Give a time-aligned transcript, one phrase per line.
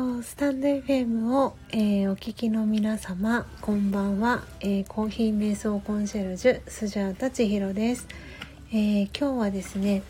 [0.00, 8.08] とスタンド FM を、えーお聞きの皆様こんばんは、えーコーヒー瞑想コンシェルジュスジャータ千尋です、
[8.72, 10.02] えー今日はですね、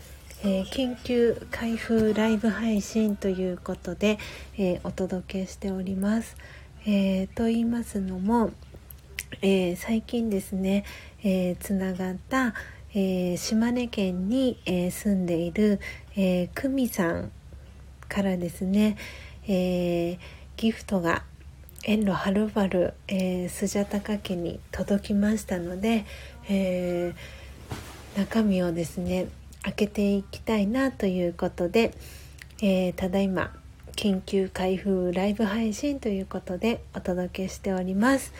[0.43, 4.17] えー緊急開封ライブ配信ということで、
[4.57, 6.37] えーお届けしております、
[6.85, 8.51] えーと言いますのも、
[9.41, 10.85] えー最近ですね、
[11.21, 12.53] えーつながった、
[12.93, 15.81] えー島根県に、えー住んでいる、
[16.15, 17.29] えー、久美さん
[18.07, 18.95] からですね、
[19.47, 20.17] えー
[20.57, 21.23] ギフトが
[21.83, 26.05] 遠路はるばる、えースジャタカ家に届きましたので、
[26.49, 29.27] えー中身をですね
[29.63, 31.93] 開けていきたいなということで、
[32.61, 33.53] えーただいま
[33.95, 38.33] 緊急開封ライブ配信ということでお届けしております。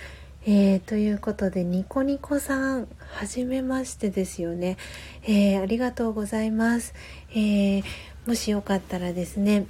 [0.46, 4.78] えーということでニコニコさんはじめましてですよね、
[5.24, 6.94] えーありがとうございます、
[7.32, 7.84] えー
[8.28, 9.66] もしよかったらですね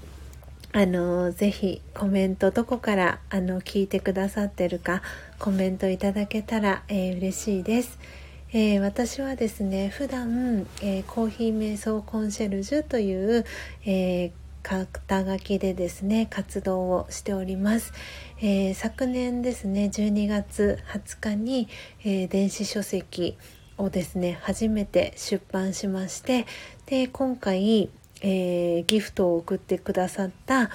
[0.74, 5.02] あのぜひコメントどこからあの聞いてくださってるか
[5.38, 8.00] コメントいただけたら、えー嬉しいです、
[8.54, 13.46] えー私はですね普段、えーコーヒー瞑想コンシェルジュという、
[13.86, 14.32] え
[14.64, 17.92] 肩書きでですね活動をしております、
[18.42, 21.68] え昨年ですね12月20日に、
[22.06, 23.38] え電子書籍
[23.78, 26.46] をですね初めて出版しまして
[26.86, 27.90] で今回、
[28.22, 30.70] えーギフトを送ってくださった、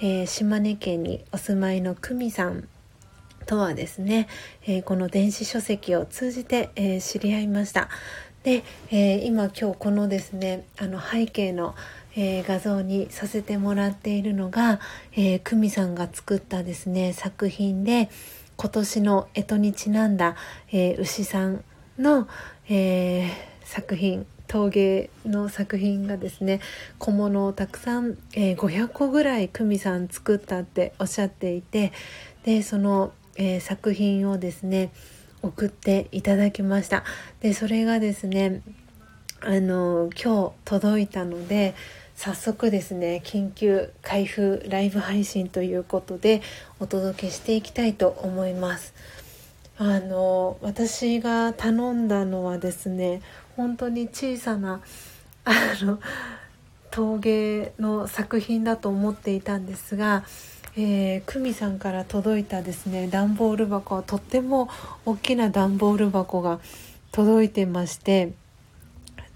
[0.00, 2.68] えー島根県にお住まいの久美さん
[3.46, 4.28] とはですね、
[4.66, 7.88] えーこの電子書籍を通じて、えー知り合いました。
[8.42, 11.74] で、えー今今日このですねあの背景の、
[12.16, 14.80] え画像にさせてもらっているのが、
[15.12, 18.10] えー、久美さんが作ったですね作品で
[18.56, 20.34] 今年の干支にちなんだ、
[20.72, 21.62] え牛さん
[21.98, 22.26] の、
[22.68, 23.30] え
[23.64, 26.58] 作品陶芸の作品がですね
[26.98, 31.92] 小物をたくさん、えー500個ぐらい久美さん作ったっておっしゃっていて
[32.44, 34.90] でその、えー作品をですね
[35.42, 37.04] 送っていただきました。
[37.38, 38.62] でそれがですね
[39.40, 41.76] あの今日届いたので
[42.16, 46.42] 早速ですね緊急開封ライブ配信ということで
[46.80, 48.94] お届けしていきたいと思います。
[49.82, 53.22] あの私が頼んだのはですね
[53.60, 54.80] 本当に小さな
[55.44, 55.52] あ
[55.84, 56.00] の
[56.90, 60.24] 陶芸の作品だと思っていたんですが、
[60.78, 64.70] えー、久美さんから届いたですね段ボール箱はとっても
[65.04, 66.58] 大きな段ボール箱が
[67.12, 68.32] 届いてまして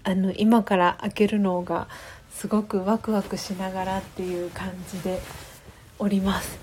[0.03, 1.87] あの今から開けるのが
[2.31, 5.19] すごくワクワクしながらっていう感じで
[5.99, 6.57] おります。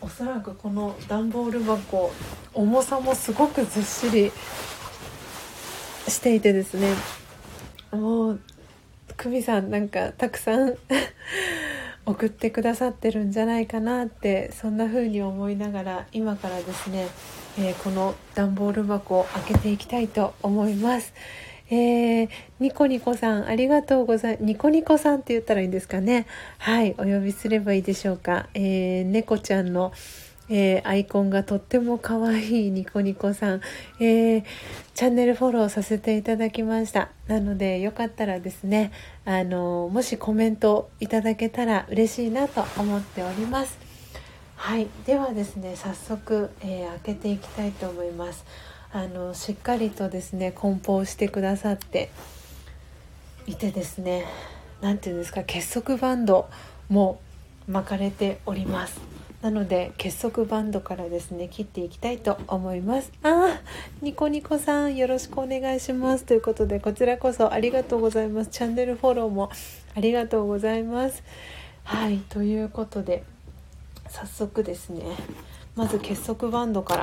[0.00, 2.12] おそらくこの段ボール箱
[2.52, 4.32] 重さもすごくずっしり
[6.08, 6.94] していてですね。
[7.92, 8.40] もう
[9.16, 10.74] 久美さんなんかたくさん
[12.06, 17.08] 送ってくださってるんじゃないかなってそんな風に思いながら今からですね、
[17.58, 21.14] えーこの段ボール箱を開けていきたいと思います。
[21.70, 22.28] えー
[22.60, 26.26] ニコニコさんありがとうございニコニコさんって言ったらいいんですかね。
[26.58, 29.92] はいお呼びすればいいでしょうか、えー猫ちゃんの、
[30.48, 33.60] えーアイコンがとっても可愛いニコニコさん、
[34.00, 34.44] えー
[34.94, 37.08] チャンネルフォローさせていただきました。
[37.26, 38.92] なのでよかったらですね
[39.24, 43.76] あのもしコメントいただけたら嬉しいなと思っております。
[44.56, 44.88] はい。
[45.04, 48.44] ではですね早速、えー開けていきたいと思います。
[48.92, 52.10] あのしっかりとですね梱包してくださって
[53.48, 54.24] いてですね
[54.80, 56.48] 何ていうんですか結束バンド
[56.88, 57.18] も
[57.66, 59.13] 巻かれております。
[59.44, 63.12] なので結束バンドからですね切っていきたいと思います。
[63.22, 63.60] あ
[64.00, 66.24] ニコニコさんよろしくお願いします。
[66.24, 68.50] ということでこちらこそありがとうございます。
[68.50, 69.50] チャンネルフォローも
[69.94, 71.22] ありがとうございます。
[71.82, 73.22] はいということで
[74.08, 75.02] 早速ですね
[75.76, 77.02] まず結束バンドから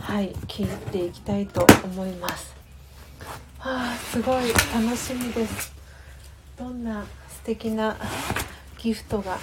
[0.00, 2.54] はい切っていきたいと思います。
[3.58, 4.44] はあすごい
[4.74, 5.74] 楽しみです。
[6.56, 7.98] どんな素敵な
[8.82, 9.38] ギフトが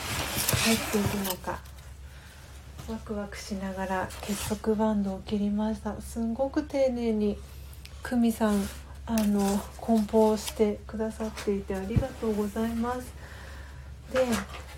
[0.65, 1.59] 入っているのか
[2.89, 6.01] ワクワクしながら結束バンドを切りました。
[6.01, 7.37] すんごく丁寧に
[8.03, 8.61] 久美さん
[9.05, 13.13] あの梱包してくださっていてありがとうございます。
[14.11, 14.25] で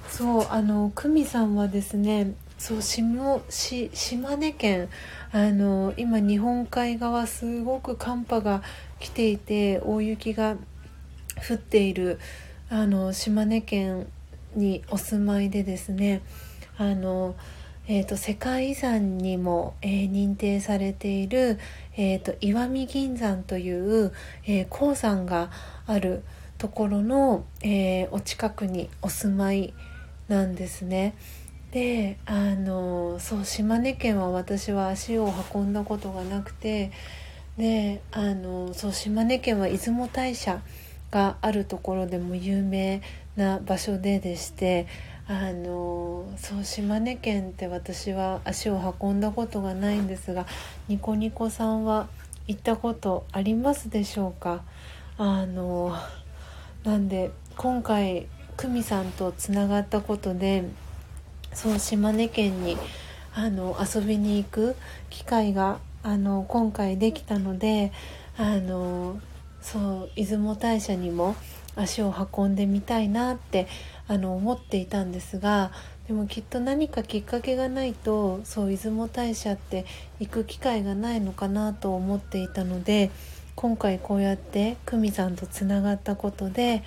[0.10, 4.90] そうあの久美さんはですねそう下し島根県
[5.32, 8.62] あの今日本海側すごく寒波が
[9.00, 10.58] 来ていて大雪が
[11.50, 12.20] 降っている
[12.70, 14.06] あの島根県
[14.56, 16.22] にお住まいでですね
[16.78, 17.36] あの、
[17.88, 21.60] えー、と世界遺産にも、えー認定されている、
[21.96, 23.72] えー、と石見銀山とい
[24.06, 24.12] う、
[24.46, 25.52] えー鉱山が
[25.86, 26.24] ある
[26.58, 29.74] ところの、えーお近くにお住まい
[30.28, 31.16] なんですね。
[31.72, 36.92] であのそう島根県は私は足を運んだことがなくて
[37.58, 40.62] であのそう島根県は出雲大社
[41.12, 43.02] があるところでも有名
[43.42, 44.86] な場所ででして
[45.28, 50.46] あのそう島根県って私は足を運んだことがないんですが
[50.88, 52.08] ニコニコさんは
[52.48, 54.64] 行ったことありますでしょうか？
[55.18, 55.96] あの
[56.84, 58.28] なんで今回
[58.58, 60.66] 久美さんとつながったことで
[61.54, 62.78] そう島根県に
[63.34, 64.76] あの遊びに行く
[65.10, 67.92] 機会があの今回できたので
[68.38, 69.20] あの
[69.62, 71.36] そう出雲大社にも
[71.76, 73.68] 足を運んでみたいなって
[74.08, 75.72] あの思っていたんですが
[76.08, 79.86] でもきっと何かきっかけがないとそう出雲大社って
[80.20, 83.12] 行く機会がないのかなと思っていたので
[83.56, 86.84] 今回こうやって久美さんとつながったことで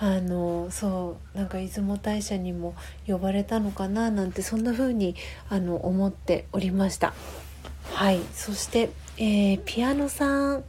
[0.00, 2.74] あのそうなんか出雲大社にも
[3.06, 5.16] 呼ばれたのかななんてそんな風に
[5.48, 7.14] あに思っておりました。
[7.94, 8.20] はい。
[8.32, 10.64] そして、えー、ピアノさん。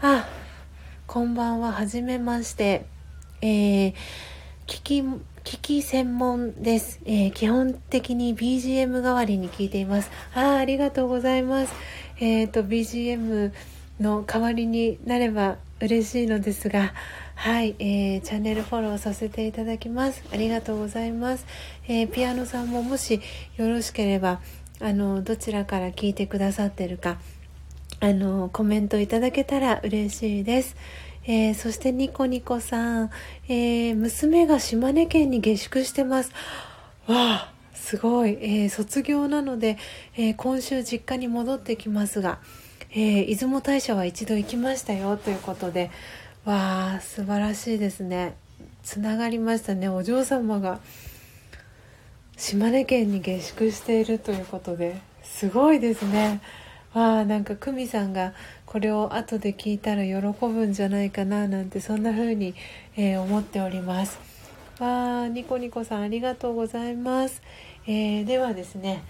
[0.00, 0.26] あ
[1.08, 1.72] こんばんは。
[1.72, 2.84] はじめまして。
[3.40, 3.92] えー、
[4.66, 5.18] 聞き聞
[5.62, 10.10] き専門です、えー、基本的に BGM 代わりに聞いています。
[10.34, 11.72] あありがとうございます。
[12.20, 13.52] えっ、ー、と BGM
[14.00, 16.92] の代わりになれば嬉しいのですが
[17.36, 20.22] はい、えー、チャンネルフォローさせていただきます。
[20.30, 21.46] ありがとうございます。
[21.88, 23.22] えー、ピアノさんももし
[23.56, 24.42] よろしければ、
[24.78, 27.16] あの、どちらから聞いてくださってるか、
[28.00, 30.76] あの、コメントいただけたら嬉しいです。
[31.24, 33.10] えー、そしてニコニコさん、
[33.48, 36.32] えー、娘が島根県に下宿してます。
[37.06, 38.38] わあ、すごい。
[38.40, 39.78] えー、卒業なので、
[40.16, 42.38] え今週実家に戻ってきますが、
[42.90, 45.90] え出雲大社は一度行きましたよということで、
[46.48, 48.34] わあ素晴らしいですね
[48.82, 50.80] つながりましたねお嬢様が
[52.38, 56.40] 島根県に下宿しているということですごいですね
[56.94, 58.32] わあなんか久美さんが
[58.66, 60.14] これを後で聞いたら喜
[60.46, 62.54] ぶんじゃないかななんてそんな風に、
[62.96, 64.18] えー、思っております。
[64.78, 67.42] わあニコニコさんありがとうございます、
[67.86, 69.02] えー、ではですね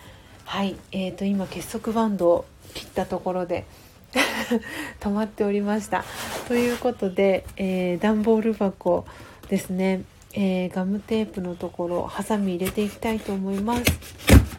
[0.46, 3.66] はいえーと今結束バンドを切ったところで
[5.00, 6.04] 止まっておりました。
[6.46, 9.04] ということで、えー、段ボール箱
[9.48, 14.57] ですね、えー、ガムテープのところハサミ入れていきたいと思います。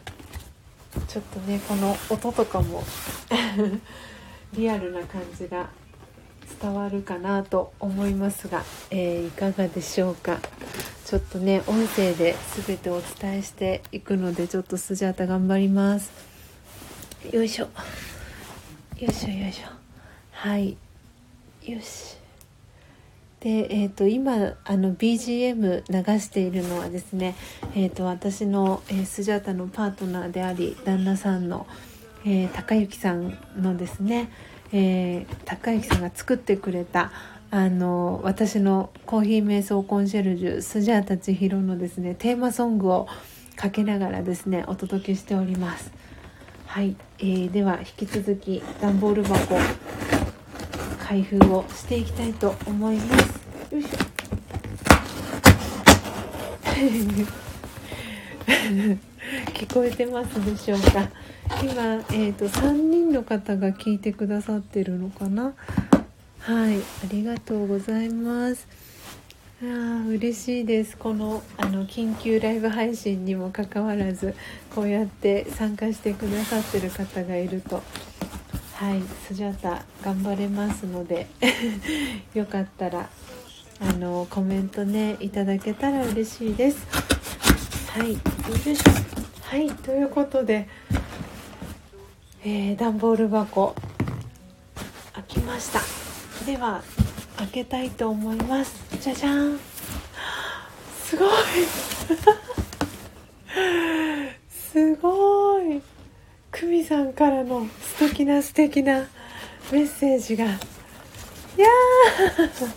[1.08, 2.82] ちょっとねこの音とかも
[4.54, 5.70] リアルな感じが
[6.60, 10.40] 伝わるかなと思いますが、えー、いかがでしょうか。
[11.04, 16.10] ちょっとね音声で全てお伝えしていくのでちょっとスジャータ頑張ります。
[17.32, 17.64] よいしょ。
[18.96, 19.68] よいしょよいしょ。
[20.30, 20.76] はい。
[21.66, 22.19] よし。
[23.40, 27.34] で、えーと、今あの BGM 流しているのはですね、
[27.74, 31.66] えーと、私の、えー、スジャータのパートナーであり旦那さんの、
[32.24, 34.30] えー、高之さんのですね、
[34.72, 37.12] えー、高之さんが作ってくれた
[37.50, 43.08] あの私のコーヒー瞑想コンシェルジュスジャータ千尋のですねテーマソングを
[43.56, 45.92] かけながらですねお届けしております。
[46.66, 49.56] はい、えー、では引き続き段ボール箱
[51.10, 53.40] 開封をしていきたいと思います。
[53.74, 53.88] よいしょ。
[59.52, 61.08] 聞こえてますでしょうか？
[61.64, 65.52] 今、えーと、と3人の方が聞いてくださってるのかな？
[66.38, 68.68] はいありがとうございます。
[69.64, 70.96] あ嬉しいです。
[70.96, 74.36] このあの緊急ライブ配信にもかかわらず
[74.72, 77.82] こうやって参加してくださってる方がいると。
[78.80, 81.26] はいスジャタ頑張れますので
[82.32, 83.10] よかったら
[83.78, 86.78] あのコメントねいただけたら嬉しいです。
[87.90, 88.18] はいよ
[88.72, 88.90] いしょ。
[89.42, 90.66] はいということで、
[92.42, 93.74] えー、段ボール箱
[95.12, 95.80] 開きました。
[96.46, 96.82] では
[97.36, 98.82] 開けたいと思います。
[98.98, 99.60] じゃじゃん。
[101.04, 101.28] すごい。
[104.48, 105.82] すごい。
[106.52, 109.08] 久美さんからの素敵な素敵な
[109.72, 110.44] メッセージが。
[110.44, 112.70] いやー。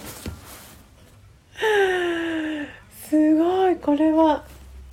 [3.09, 3.75] すごい。
[3.77, 4.43] これは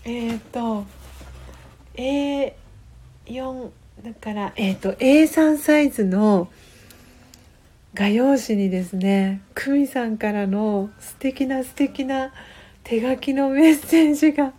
[0.05, 0.87] えっ、ー、と
[1.95, 3.71] A4
[4.03, 6.49] だからえっ、ー、と A3 サイズの
[7.95, 12.33] 画用紙にですね久美さんからの素敵な素敵な
[12.83, 14.53] 手書きのメッセージが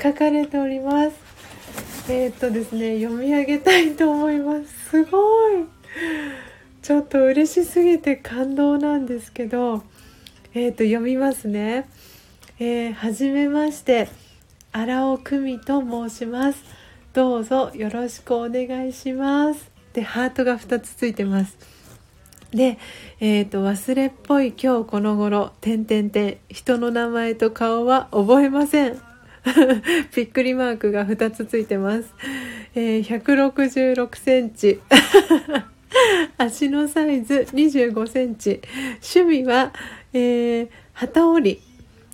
[0.00, 1.25] 書かれております。
[2.08, 4.90] えー、っとですね読み上げたいと思います。
[4.90, 5.64] すごい。
[6.82, 9.82] ちょっと嬉しすぎて感動なんですけど
[10.54, 11.88] えー、っと読みますね。
[12.60, 14.08] えー、はじめまして
[14.70, 16.62] 荒尾久美と申します。
[17.12, 19.70] どうぞよろしくお願いします。
[19.92, 21.58] でハートが2つついてます。
[22.52, 22.78] で、
[23.18, 29.05] えーと、忘れっぽい今日この頃「てんて」人の名前と顔は覚えません。
[30.14, 32.14] びっくりマークが2つついてます、
[32.74, 34.80] えー、166センチ。
[36.36, 38.60] 足のサイズ25センチ。
[39.14, 39.72] 趣味は、
[40.12, 41.60] えー、旗織り、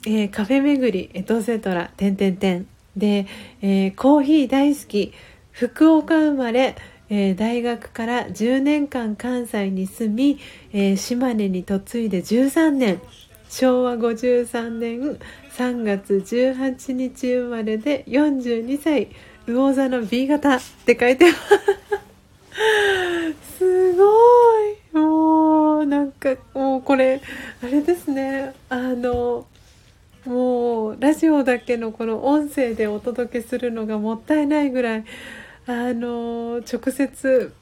[0.06, 1.10] えー、カフェ巡り。
[1.14, 1.90] エトセトラ。
[1.96, 2.66] てんてんてん。
[2.96, 3.26] で、
[3.60, 5.12] えー、コーヒー大好き。
[5.50, 6.76] 福岡生まれ、
[7.10, 10.38] えー、大学から10年間関西に住み、
[10.72, 13.00] えー、島根に嫁いで13年。
[13.48, 15.18] 昭和53年
[15.56, 19.08] 3月18日生まれで42歳
[19.46, 21.42] 魚座の B 型って書いてます
[23.58, 24.04] すご
[24.94, 24.96] い。
[24.98, 27.20] もうなんかもうこれ
[27.62, 28.54] あれですね。
[28.68, 29.46] あの
[30.24, 35.04] もうラジオだけのこの音声でお届けするのがもったいないぐらい
[35.66, 37.52] あの直接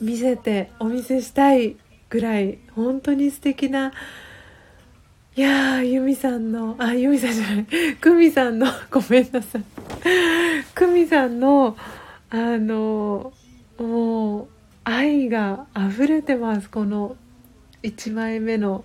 [0.00, 1.76] 見せてお見せしたい
[2.10, 3.92] ぐらい本当に素敵な
[5.36, 7.66] いやー由美さんのあ由美さんじゃない。
[8.00, 9.64] 久美さんの ごめんなさい。
[10.76, 11.76] 久美さんの
[12.30, 13.32] あの
[13.76, 14.48] もう
[14.84, 16.70] 愛が溢れてます。
[16.70, 17.16] この
[17.82, 18.84] 1枚目の。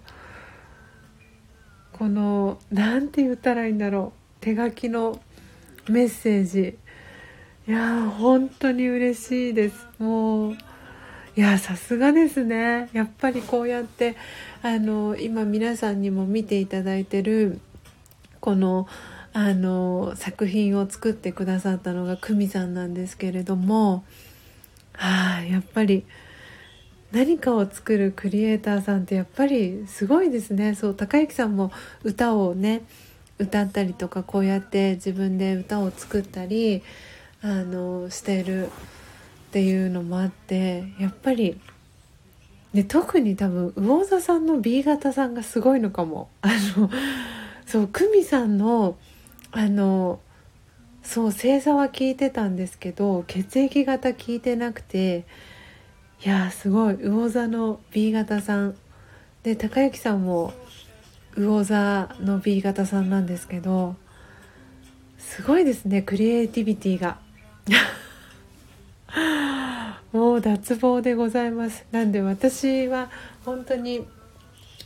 [1.93, 4.43] この何て言ったらいいんだろう。
[4.43, 5.21] 手書きの
[5.87, 6.79] メッセージ。
[7.67, 9.87] いや本当に嬉しいです。
[9.99, 10.57] もう
[11.35, 12.89] いやさすがですね。
[12.91, 14.15] やっぱりこうやって
[14.61, 17.59] あの今皆さんにも見ていただいてる
[18.39, 18.87] この
[19.31, 24.03] あの作品を作ってくださったのが久美さんなんですけれども
[24.93, 26.03] はあやっぱり
[27.11, 30.75] 何かを作るクリエイターさんってやっぱりすごいですね。
[30.75, 31.71] そう高之さんも
[32.03, 32.81] 歌をね
[33.37, 36.83] 歌ったりとかこうやって自分で歌を作ったり
[37.41, 38.69] あのしてる
[39.49, 41.59] っていうのもあってやっぱり
[42.71, 46.29] で特に多分魚座さんの B 型さんがすごいのかも。
[46.41, 46.89] あの
[47.65, 48.95] そう久美さんの
[49.51, 50.19] あの
[51.01, 55.25] そう星座は聞いてたんですけど血液型聞いてなくて
[56.23, 58.75] いやすごい魚座の B 型さん
[59.41, 60.53] で高之さんも
[61.35, 63.95] 魚座の B 型さんなんですけど
[65.17, 67.17] すごいですねクリエイティビティが
[70.11, 71.85] もう脱帽でございます。
[71.91, 73.09] なんで私は
[73.45, 74.05] 本当に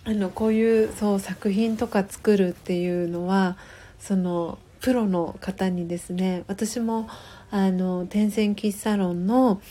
[0.05, 3.57] あのこういうそう作品とか作るっていうのは
[3.99, 7.07] そのプロの方にですね私も
[7.51, 9.61] あの天線喫サロンの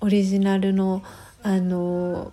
[0.00, 1.02] オリジナルの
[1.42, 2.32] あの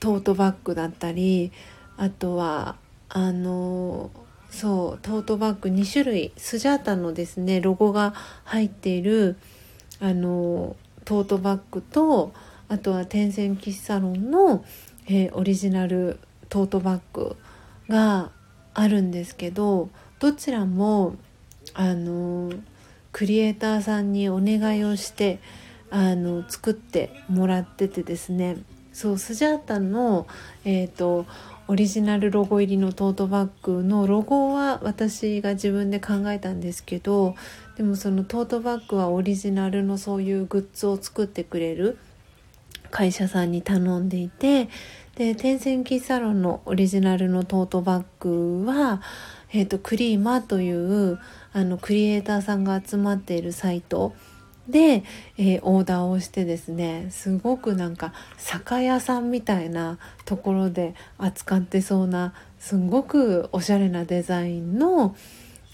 [0.00, 1.52] トートバッグだったり
[1.96, 2.76] あとは
[3.08, 4.10] あの
[4.50, 8.12] そうトートバッグ2種類スジャータのですねロゴが
[8.44, 9.36] 入っている
[10.02, 12.32] あのトートバッグと
[12.68, 14.64] あとは天線喫茶ロンの、
[15.06, 16.18] えー、オリジナル
[16.48, 17.36] トートバッグ
[17.88, 18.32] が
[18.74, 21.14] あるんですけどどちらも
[21.74, 22.52] あの
[23.12, 25.38] クリエイターさんにお願いをして
[25.90, 28.56] あの作ってもらっててですね。
[28.92, 30.26] そうスジャータの、
[30.64, 31.24] えーと、
[31.66, 37.34] オリジナルロゴ入りのトートバッグのロゴは私が自分で考えたんですけど
[37.76, 41.98] でもそのトートバッグはオリジナルのそういうグッズを作ってくれる
[42.90, 44.68] 会社さんに頼んでいて
[45.16, 49.02] で天線キサロンのオリジナルのトートバッグは、
[49.52, 51.18] えーと、クリーマという
[51.52, 54.14] あのクリエイターさんが集まっているサイト。
[54.68, 55.02] で、
[55.38, 65.16] えー、オーダーをしてですねすごくなんか酒屋さんみたいなところで扱ってそうなすごくおしゃれなデザインの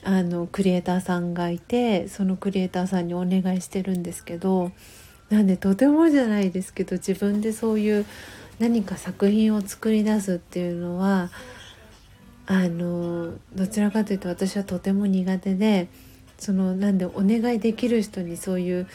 [0.04, 4.72] あのクリエイターさんがいてそのクリエイターさんにお願いしてるんですけど
[5.28, 8.06] なんでとてもじゃないですけど自分でそういう
[8.58, 11.30] 何か作品を作り出すっていうのは
[12.46, 15.88] あのどちらかというと私はとても苦手で
[16.38, 18.88] そのなんでお願いできる人にそういう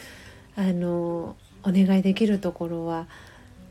[0.56, 3.06] あのお願いできるところは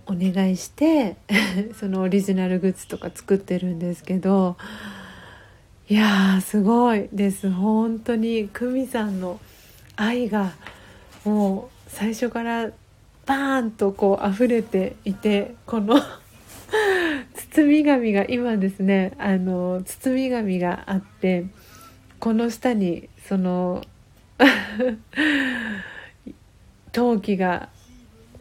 [0.05, 1.17] お願いして
[1.79, 4.57] そのオリジナルグッズとか作ってるんですけど
[5.89, 7.51] いやすごいです。
[7.51, 9.41] 本当に久美さんの
[9.97, 10.53] 愛が
[11.25, 12.71] もう最初から
[13.25, 15.99] バーンとこう溢れていてこの
[17.51, 21.47] 包み紙が今ですねあの包み紙があって
[22.17, 23.83] この下にその
[26.93, 27.67] 陶器が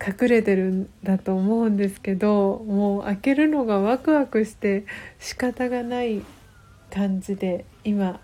[0.00, 4.84] 隠れてるんだと思うんですけどもう開けるのがワクワクして
[5.18, 6.22] 仕方がない
[6.92, 8.20] 感じで今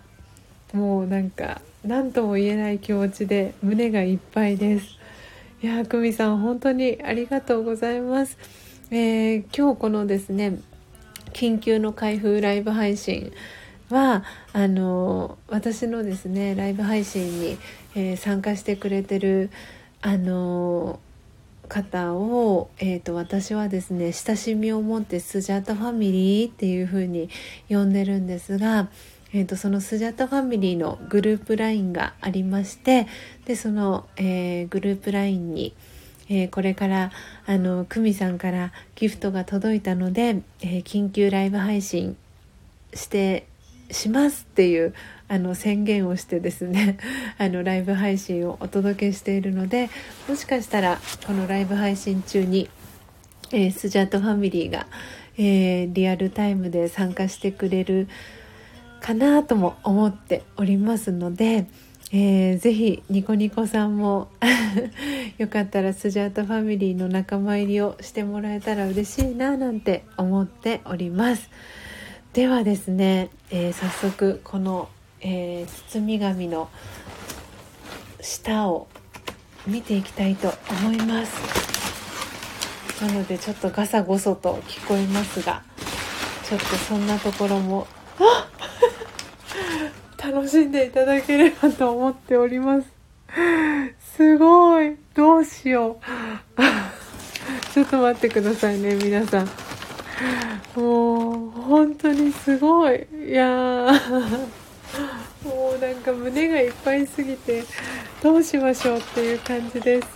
[0.73, 4.99] もうなんか何とも言えない気持ちで胸がいっぱいです。
[5.61, 8.37] いや久美さん本当にありがとうございます、
[8.91, 10.57] えー、今日このですね
[11.33, 13.33] 緊急の開封ライブ配信
[13.89, 14.23] は
[14.53, 17.57] あの私のですねライブ配信に、
[17.93, 19.49] えー、参加してくれてる
[20.01, 21.01] あの
[21.69, 27.29] 方を、えーと、私はですね親しみを持ってスジャータファミリーっていう風に
[27.69, 28.89] 呼んでるんですが、
[29.31, 33.07] えーと、そのスジャータファミリーのグループ LINE がありまして
[33.45, 35.75] でその、えー、グループ LINE に、
[36.27, 37.11] えー、これから
[37.45, 42.17] あの久美さんからギフトが届いたので、えー、緊急ライブ配信
[42.93, 43.45] して
[43.91, 44.93] しますっていう
[45.29, 46.97] あの宣言をしてですね
[47.37, 49.89] あのライブ配信をお届けしているので
[50.27, 52.69] もしかしたらこのライブ配信中に、
[53.51, 54.87] えー、スジャートファミリーが、
[55.37, 58.07] えー、リアルタイムで参加してくれる
[58.99, 61.67] かなとも思っておりますので、
[62.11, 64.29] えー、ぜひニコニコさんも
[65.37, 71.49] よかったらスジャートファミリーの仲間入りをしてもらえたら嬉しいななんて思っております。
[72.33, 74.89] ではですね、えー、早速この、
[75.21, 76.69] えー、包み紙の
[78.21, 78.87] 下を
[79.67, 83.03] 見ていきたいと思います。
[83.05, 85.63] なのでちょっとガサゴソと聞こえますが
[86.43, 87.87] ちょっとそんなところも
[90.21, 92.87] 楽しんでいただければと思っております。
[94.17, 94.97] すごい！
[95.15, 95.97] どうしよ
[96.57, 96.61] う！
[97.73, 99.49] ちょっと待ってくださいね皆さん。
[100.75, 103.07] もう本当にすごい。
[103.29, 103.87] いや
[105.43, 107.63] もうなんか胸がいっぱいすぎて
[108.21, 110.07] どうしましょうっていう感じです。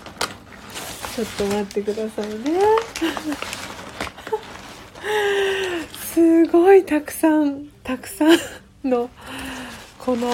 [1.15, 2.59] ちょっと待ってくださいね。
[6.13, 8.37] すごいたくさんたくさん
[8.83, 9.09] の
[9.99, 10.27] この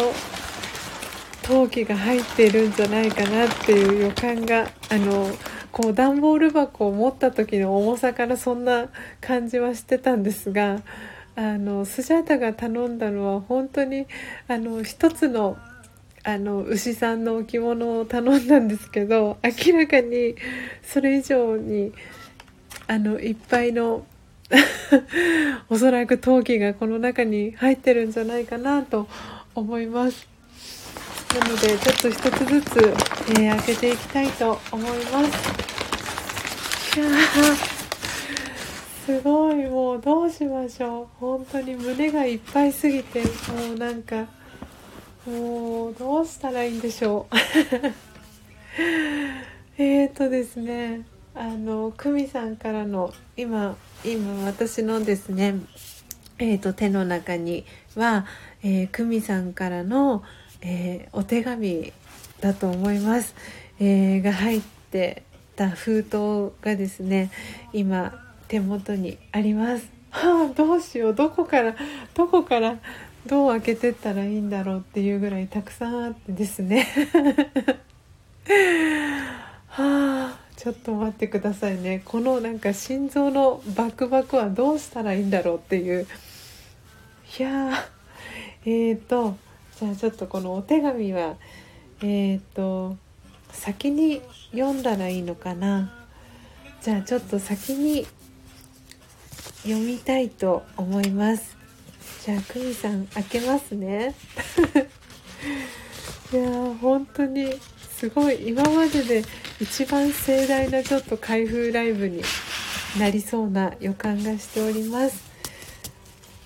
[1.43, 5.29] 陶器が入っているんじゃないかなっていう予感があの
[5.71, 8.89] こう段ボール箱を持った時の重さからそんな
[9.21, 10.81] 感じはしてたんですが
[11.39, 14.07] あのスジャータが頼んだのは本当に
[14.49, 15.57] あの一つの
[16.25, 20.35] あの牛さんの置物を頼んだんですけど明らかに
[20.83, 21.93] それ以上に
[22.87, 24.05] あのいっぱいの
[25.69, 29.07] おそらく陶器がこの中に入ってるんじゃないかなと
[29.55, 30.27] 思います。
[31.39, 32.79] なのでちょっと一つずつ、
[33.29, 36.99] えー、開けていきたいと思います。
[36.99, 37.78] いや
[39.09, 41.07] すごいもうどうしましょう。
[41.19, 44.27] 本当に胸がいっぱいすぎてもうなんか
[45.25, 47.35] もうどうしたらいいんでしょう。
[49.81, 55.55] えっとですねあの久美さんからの今今私のですね
[56.37, 58.27] えーと、手の中には、
[58.61, 60.23] えー、久美さんからの、
[60.61, 61.91] えー、お手紙
[62.41, 63.33] だと思います、
[63.79, 65.23] えー、が入って
[65.55, 67.31] た封筒がですね
[67.73, 69.87] 今手元にあります。
[70.09, 71.13] はあどうしよう。
[71.15, 71.75] どこから
[72.15, 72.79] どこから
[73.27, 76.87] どう開けてったらいいんだろうっていうぐらいたくさんあってですね。
[79.67, 82.01] はあちょっと待ってくださいね。
[82.03, 86.07] このなんか心臓のバクバクはどうしたらいいんだろうっていう。
[87.39, 87.71] いや
[88.65, 89.37] えーと
[89.79, 91.35] じゃあちょっとこのお手紙は
[92.01, 92.97] えーと
[93.51, 95.93] 先に読んだらいいのかな。
[96.81, 98.07] じゃあちょっと先に
[99.63, 101.57] 読みたいと思います。
[102.25, 104.15] じゃあ久美さん開けますね。
[106.31, 107.59] いやー本当に
[107.97, 108.49] すごい。
[108.49, 109.23] 今までで
[109.59, 112.21] 一番盛大なちょっと開封ライブに
[112.97, 115.23] なりそうな予感がしております。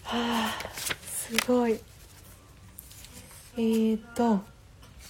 [0.03, 0.59] はあ
[1.05, 1.79] すごい。
[3.55, 4.41] えーと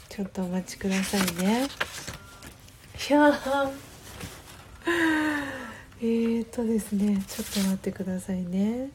[0.09, 1.67] ちょっとお待ちくださいね。
[2.97, 3.93] ひゃー。
[6.03, 8.89] えーとですねちょっと待ってくださいね。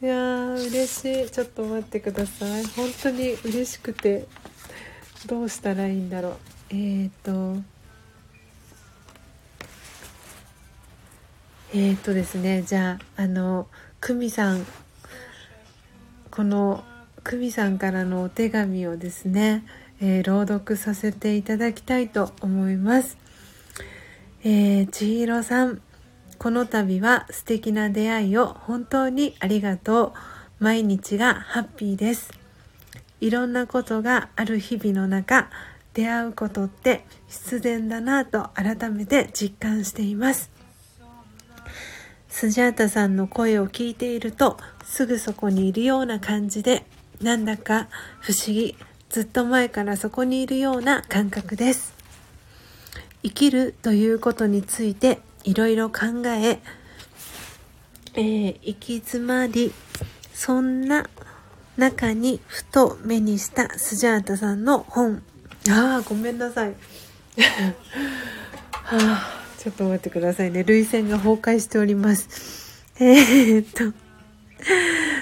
[0.00, 1.30] いやー嬉しい。
[1.30, 2.64] ちょっと待ってください。
[2.64, 4.26] 本当に嬉しくて
[5.26, 6.36] どうしたらいいんだろう。
[6.70, 7.62] えーと
[11.74, 13.66] えーとですねじゃああの
[14.00, 14.64] 久美さん
[16.30, 16.84] この
[17.22, 19.62] 久美さんからのお手紙をですね
[20.00, 23.18] えー、朗読させていただきたいと思います。
[24.44, 25.82] えー、千尋さん、
[26.38, 30.12] この度は素敵な出会いを本当にありがとう。
[30.60, 32.32] 毎日がハッピーです。
[33.20, 35.50] いろんなことがある日々の中、
[35.94, 40.50] 出会うことって必然だなと改めて実感しています。
[42.28, 46.84] スジャータさんの声を聞いているとすぐそこにいるような感じで
[47.20, 47.88] なんだか
[48.20, 48.76] 不思議
[49.08, 51.94] ずっと前からそこにいるような感覚です
[53.24, 56.60] 生きるということについていろいろ考え
[58.14, 59.72] えー、行き詰まり
[60.34, 61.08] そんな
[61.78, 65.22] 中にふと目にしたスジャータさんの本。
[65.70, 66.74] ああごめんなさい。
[68.72, 70.64] はあちょっと待ってくださいね。
[70.64, 72.84] 涙腺が崩壊しております。
[73.00, 73.96] えー、っと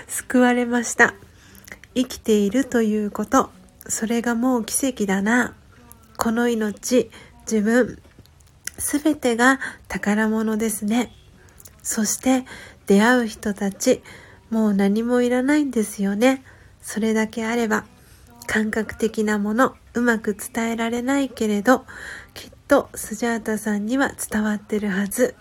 [0.09, 1.15] 救われました。
[1.95, 3.51] 生きているということ。
[3.89, 5.55] それがもう奇跡だな。
[6.17, 7.13] この命
[7.43, 8.03] 自分。
[8.79, 11.13] すべてが宝物ですね。
[11.83, 12.45] そして
[12.87, 14.03] 出会う人たち
[14.51, 16.45] もう何もいらないんですよね。
[16.83, 17.85] それだけあれば
[18.47, 21.85] 感覚的なものうまく伝えられないけれど
[22.35, 25.35] きっとスジャータさんには伝わってるはず。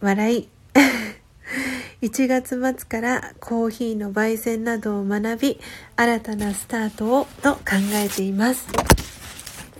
[0.00, 0.48] 笑い。
[2.02, 5.60] 1月末からコーヒーの焙煎などを学び
[5.96, 7.62] 新たなスタートをと考
[7.94, 8.66] えています。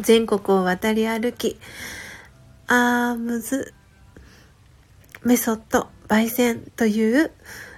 [0.00, 1.58] 全国を渡り歩き
[2.66, 3.74] アームズ
[5.24, 7.30] メソッド焙煎という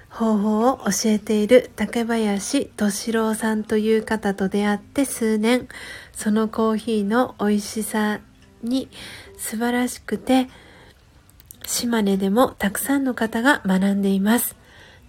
[0.08, 5.68] 方法を教えている竹林敏郎さんという方と出会って数年
[6.12, 8.20] そのコーヒーの美味しさ
[8.62, 8.88] に
[9.36, 10.48] 素晴らしくて
[11.66, 14.56] 島根でもたくさんの方が学んでいます。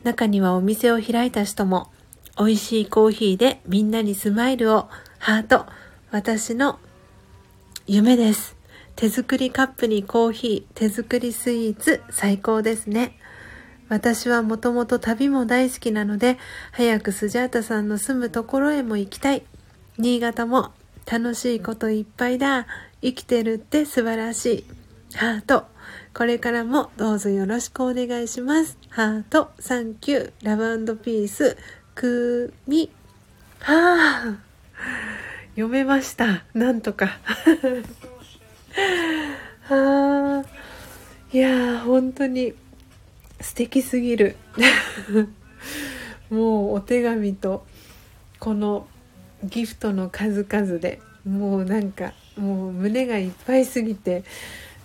[0.03, 1.91] 中にはお店を開いた人も、
[2.37, 5.65] 美味しいコーヒーでみんなにスマイルを、ハート、
[6.11, 6.79] 私の
[7.85, 8.56] 夢です。
[8.97, 13.15] 手作りカップにコーヒー、手作りスイーツ、最高ですね。
[13.89, 16.39] 私はもともと旅も大好きなので、
[16.71, 19.43] 早くスジャータさんの住むところへも行きたい。
[19.99, 20.71] 新潟も
[21.05, 22.65] 楽しいこといっぱいだ。
[23.03, 24.65] 生きてるって素晴らし
[25.11, 25.15] い。
[25.15, 25.65] ハート。
[26.15, 28.79] これからもどうぞよろしくお願いします。
[28.89, 31.55] ハート、サンキュー、ラブピース、
[31.93, 32.89] くみ。
[33.59, 34.37] はあ、
[35.51, 36.43] 読めました。
[36.55, 37.19] なんとか。
[39.63, 40.45] はあ、
[41.33, 42.53] いや本当に
[43.41, 44.35] 素敵すぎる。
[46.29, 47.65] もうお手紙と
[48.39, 48.87] この
[49.43, 54.23] ギフトの数々でもうなんかもう胸がいっぱいすぎて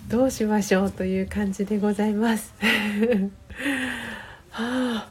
[0.09, 2.55] どうしましょうという感じでございます。
[4.51, 5.11] はあ、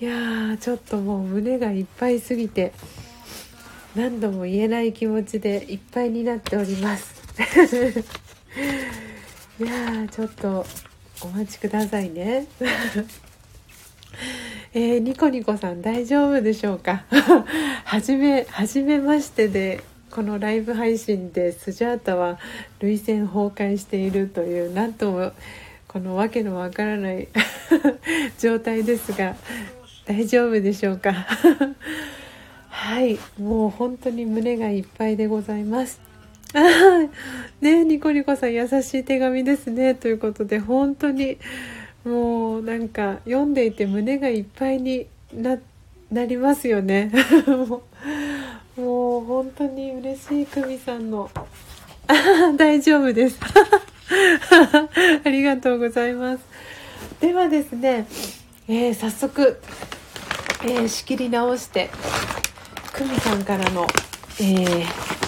[0.00, 2.72] いやちょっともう胸がいっぱいすぎて
[3.94, 7.19] 何度も言えない気持ちでいっぱいになっております。
[9.58, 10.66] いやちょっと
[11.22, 12.46] お待ちくださいね。
[14.72, 17.04] えー、ニコニコさん大丈夫でしょうか？
[17.84, 22.38] はじめ、はじめましてでこのライブ配信でスジャータは
[22.80, 25.32] 涙腺崩壊しているという何とも
[25.88, 27.28] この訳のわからない
[28.38, 29.34] 状態ですが
[30.06, 31.12] 大丈夫でしょうか？
[32.68, 36.09] はいもう本当に胸がいっぱいでございます。
[37.60, 39.94] ねニコニコさん優しい手紙ですね。
[39.94, 41.38] ということで本当に
[42.04, 45.58] もうなんか読んでいて胸がいっぱいにな
[46.10, 47.12] なりますよね。
[48.76, 51.30] もう本当に嬉しい久美さんの
[52.56, 53.38] 大丈夫です。
[55.24, 56.44] ありがとうございます。
[57.20, 58.06] ではですね、
[58.66, 59.60] えー、早速、
[60.64, 61.90] えー、仕切り直して
[62.94, 63.86] 久美さんからの、
[64.40, 65.19] えー、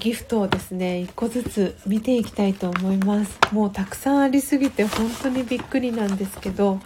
[0.00, 3.38] ギフトをですね1個ずつ見ていきたいと思います。
[3.52, 6.80] もうたくさんありすぎて本当にびっくりなんですけど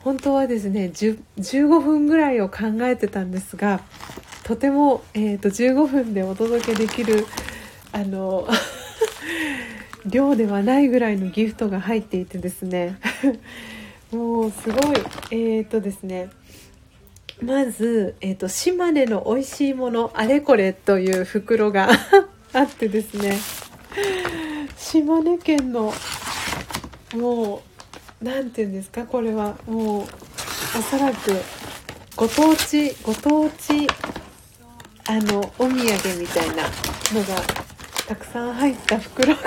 [0.00, 3.80] 本当はですね15分ぐらいを考えてたんですが
[4.44, 7.26] とても、えーと、15分でお届けできる
[7.90, 8.46] あの
[10.06, 12.98] 量ではないぐらいのギフトが入っていてですね。
[14.12, 14.96] もうすごい
[15.32, 16.30] えっ、ー、とですね
[17.42, 21.90] まず、えーと、島根の美味しいものあれこれという袋が
[22.54, 23.38] あってですね。
[24.78, 25.92] 島根県の
[27.14, 27.62] も
[28.20, 29.56] う何て言うんですかこれは。
[29.66, 30.02] もう
[30.78, 31.32] おそらく
[32.16, 33.86] ご当地ご当地
[35.06, 35.82] あのお土産
[36.18, 36.64] みたいな
[37.12, 37.36] のが
[38.06, 39.40] たくさん入った袋が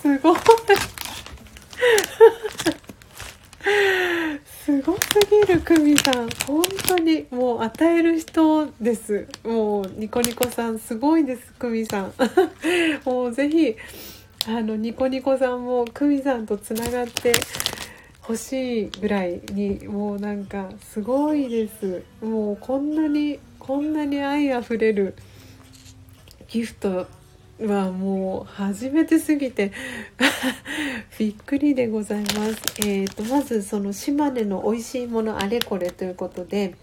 [0.00, 0.38] すごい。
[4.64, 6.30] すごすぎる久美さん。
[6.46, 9.26] 本当にもう与える人です。
[9.42, 12.12] もうニコニコさんすごいです久美さん。
[13.04, 13.74] もうぜひ
[14.46, 17.32] あのニコニコさんも久美さんとつながって
[18.20, 22.04] 欲しいぐらいにもうなんかすごいです。
[22.24, 25.16] もうこんなにこんなに愛あふれる
[26.46, 27.08] ギフト
[27.66, 29.72] はもう初めてすぎて。
[31.18, 32.34] びっくりでございます。
[32.78, 36.74] えーと、まずその島根の美味しいものあれこれということで、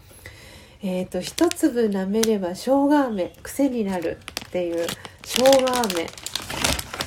[0.81, 4.87] えっ、ー、と一粒舐めれば生姜飴癖になるっていう
[5.23, 6.07] 生姜飴。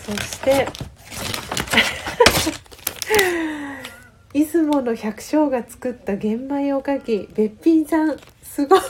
[0.04, 0.66] そして
[4.32, 8.16] 出雲の百姓が作った玄米おかきべっぴんさん。
[8.42, 8.80] すごい。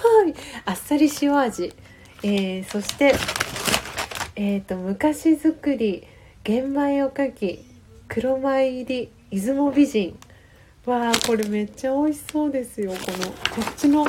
[0.64, 1.72] あっさり塩味、
[2.22, 3.14] えー、そして
[4.34, 6.04] え、ー、と昔作り
[6.42, 7.64] 玄米おかき
[8.08, 10.18] 黒米入り出雲美人。
[10.86, 12.92] わあこれめっちゃ美味しそうですよ。
[12.92, 14.06] このこっちの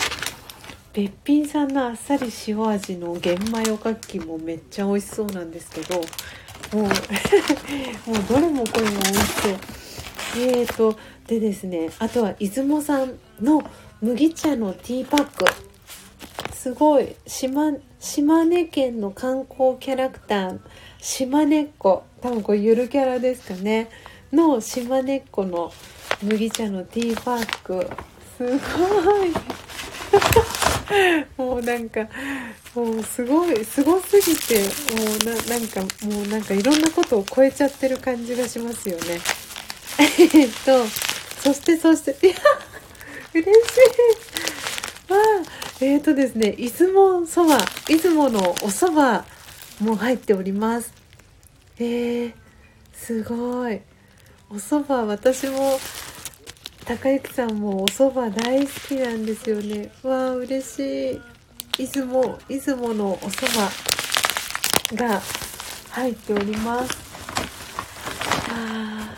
[0.94, 6.04] べっぴんさんのあっさり塩味の玄米おかきもめっちゃ美味しそうなんですけども
[6.74, 6.76] う
[8.10, 9.54] もうどれもこれも美味しそう。
[10.36, 13.64] えーとでですねあとは出雲産の
[14.02, 15.73] 麦茶のティーパック。
[16.64, 17.14] すごい。
[17.28, 20.60] 島島根県の観光キャラクター
[21.02, 23.90] 島根っ子多分これゆるキャラですかね。
[24.32, 25.74] の島根っ子の
[26.22, 27.90] 麦茶のティーパック。
[28.38, 29.34] すごい。
[31.36, 32.08] もうなんか
[32.74, 34.62] もうすごいすごすぎて
[34.96, 39.20] もうななんかもうなんかいろんなことを超えちゃってる感じがしますよね。
[40.18, 40.88] えっと
[41.44, 42.38] そしてそしていや
[43.34, 43.50] 嬉し
[45.10, 45.12] い。
[45.12, 45.20] わ
[45.60, 49.26] あえっ、ー、とですね出雲そば出雲のお蕎麦
[49.82, 50.94] も入っております。
[51.78, 52.34] えー、
[52.94, 53.82] すごい。
[54.50, 55.78] お蕎麦私も
[56.86, 59.92] 高之さんもお蕎麦大好きなんですよね。
[60.04, 61.22] わあ嬉しい。
[61.78, 63.46] 出雲出雲のお蕎
[64.94, 65.22] 麦が
[65.90, 66.98] 入っております。
[68.52, 69.14] あ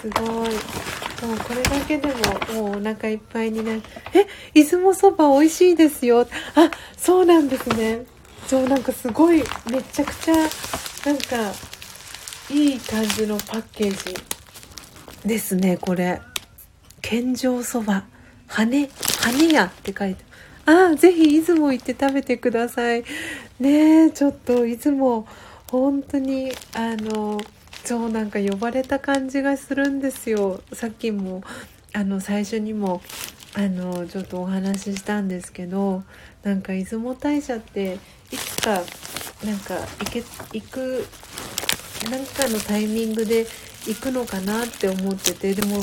[0.02, 0.99] すごい。
[1.22, 2.14] もうこれだけでも
[2.70, 3.82] もうお腹いっぱいになる。
[4.14, 6.26] え出雲そば美味しいですよ。
[6.54, 8.04] あそうなんですね。
[8.46, 9.08] そうなんかす。
[9.10, 11.52] ごいめちゃくちゃなんか
[12.50, 14.14] いい感じのパッケージ
[15.26, 16.20] ですねこれ。
[17.02, 18.04] 献上そば。
[18.46, 18.88] 羽
[19.22, 20.24] 羽屋って書いて。
[20.66, 23.04] ああぜひ出雲行って食べてください。
[23.58, 25.26] ねえちょっと出雲
[25.70, 27.40] 本当にあの
[27.84, 30.62] そうなんか呼ばれた感じがするんですよ。
[30.72, 31.42] さっきも
[31.92, 33.02] あの最初にも
[33.54, 36.04] あのちょっとお話ししたんですけど
[36.44, 37.98] なんか出雲大社って
[38.30, 38.82] いつか
[39.44, 41.06] なんか行け行く
[42.10, 43.46] 何かのタイミングで
[43.86, 45.82] 行くのかなって思っててでも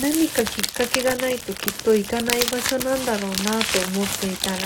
[0.00, 4.56] 何かきっかけがないときっと行かない場所なんだろうなと思っていたら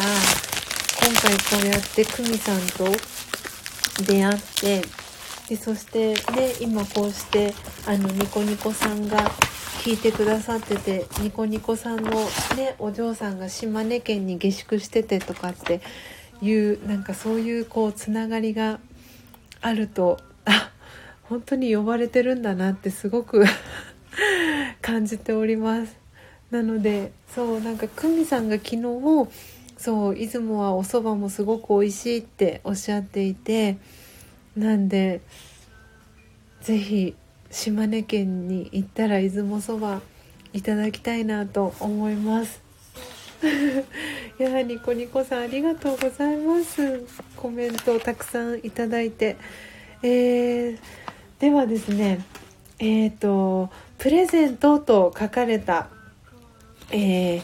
[1.03, 2.87] 今回こうやって久美さんと
[4.05, 4.83] 出会って
[5.49, 7.55] でそしてね今こうして
[7.87, 9.19] あのニコニコさんが
[9.85, 12.11] 聞いてくださっててニコニコさんの
[12.57, 15.81] ねお嬢さんが島根県に下宿しててとかって
[16.43, 18.81] いうなんかそういうこうつながりが
[19.61, 20.73] あるとあ
[21.23, 23.45] 本当に呼ばれてるんだなってすごく
[24.83, 25.97] 感じております。
[26.51, 28.83] なのでそうなんか久美さんが昨日
[29.79, 33.79] そう出雲はお蕎麦もすごく美味しいっておっしゃっていて
[34.57, 35.21] なんで
[36.63, 37.15] 是非
[37.51, 40.01] 島根県に行ったら出雲そば
[40.53, 42.63] いただきたいなと思います。
[44.41, 47.03] い やニコニコさんありがとうございます。
[47.37, 49.37] コメントをたくさんいただいて、
[50.03, 50.79] えー、
[51.39, 52.25] ではですね
[52.79, 55.89] えっ、ー、とプレゼントと書かれた、
[56.91, 57.43] えー、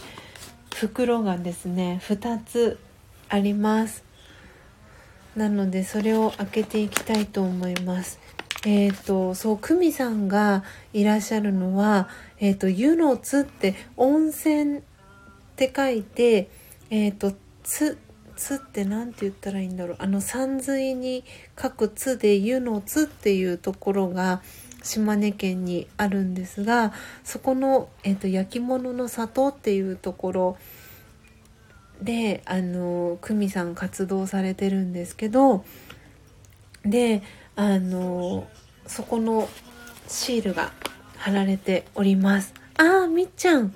[0.75, 2.79] 袋がですね2つ
[3.29, 4.12] あります。
[5.37, 8.18] なのでそれを開けていきたいと思います。
[8.64, 14.83] えっ、ー、とそう久美さんがいらっしゃるのは「えーと、湯の津」って温泉っ
[15.57, 16.49] て書いて
[16.90, 17.33] えっ、ー、と
[17.64, 17.99] 「津」
[18.37, 19.97] 津って何て言ったらいいんだろう。
[19.99, 21.25] あの山水に
[21.61, 24.42] 書く「津」で「湯の津」っていうところが
[24.83, 26.92] 島根県にあるんですが
[27.25, 30.57] そこの、えーと、焼き物の里っていうところ
[32.03, 35.65] であの久美さん活動されてるんですけど
[36.85, 37.23] で
[37.57, 38.49] あの
[38.87, 39.49] そこの
[40.09, 40.73] シールが
[41.17, 43.75] 貼られておりますあーみっちゃん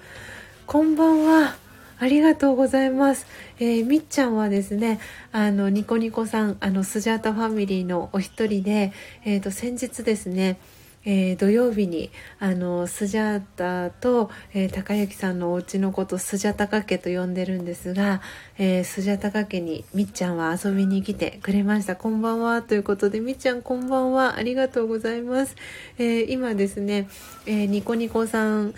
[0.66, 1.56] こんばんは
[1.98, 3.26] ありがとうございます。
[3.58, 5.00] えー、みっちゃんはですね、
[5.32, 8.92] あの、ニコニコさん、あの、スジャータファミリーのお一人で、
[9.24, 10.58] えっ、ー、と、先日ですね、
[11.06, 18.20] えー、土曜日にあのスジャータと、えー、高之さんのお家のことスジャタカ家と呼んでるんですが、
[18.58, 21.94] えー、スジャタカ家にみっちゃんは遊びに来てくれました。
[21.94, 22.60] こんばんは。
[22.60, 24.36] ということでみっちゃんこんばんは。
[24.36, 25.54] ありがとうございます、
[25.98, 27.08] え今ですね、
[27.46, 28.74] えニコニコさん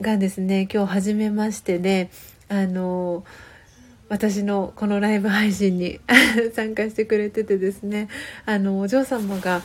[0.00, 2.10] がですね今日初めましてで
[2.48, 3.24] あの
[4.08, 6.00] 私のこのライブ配信に
[6.54, 8.08] 参加してくれててですね
[8.44, 9.62] あのお嬢様が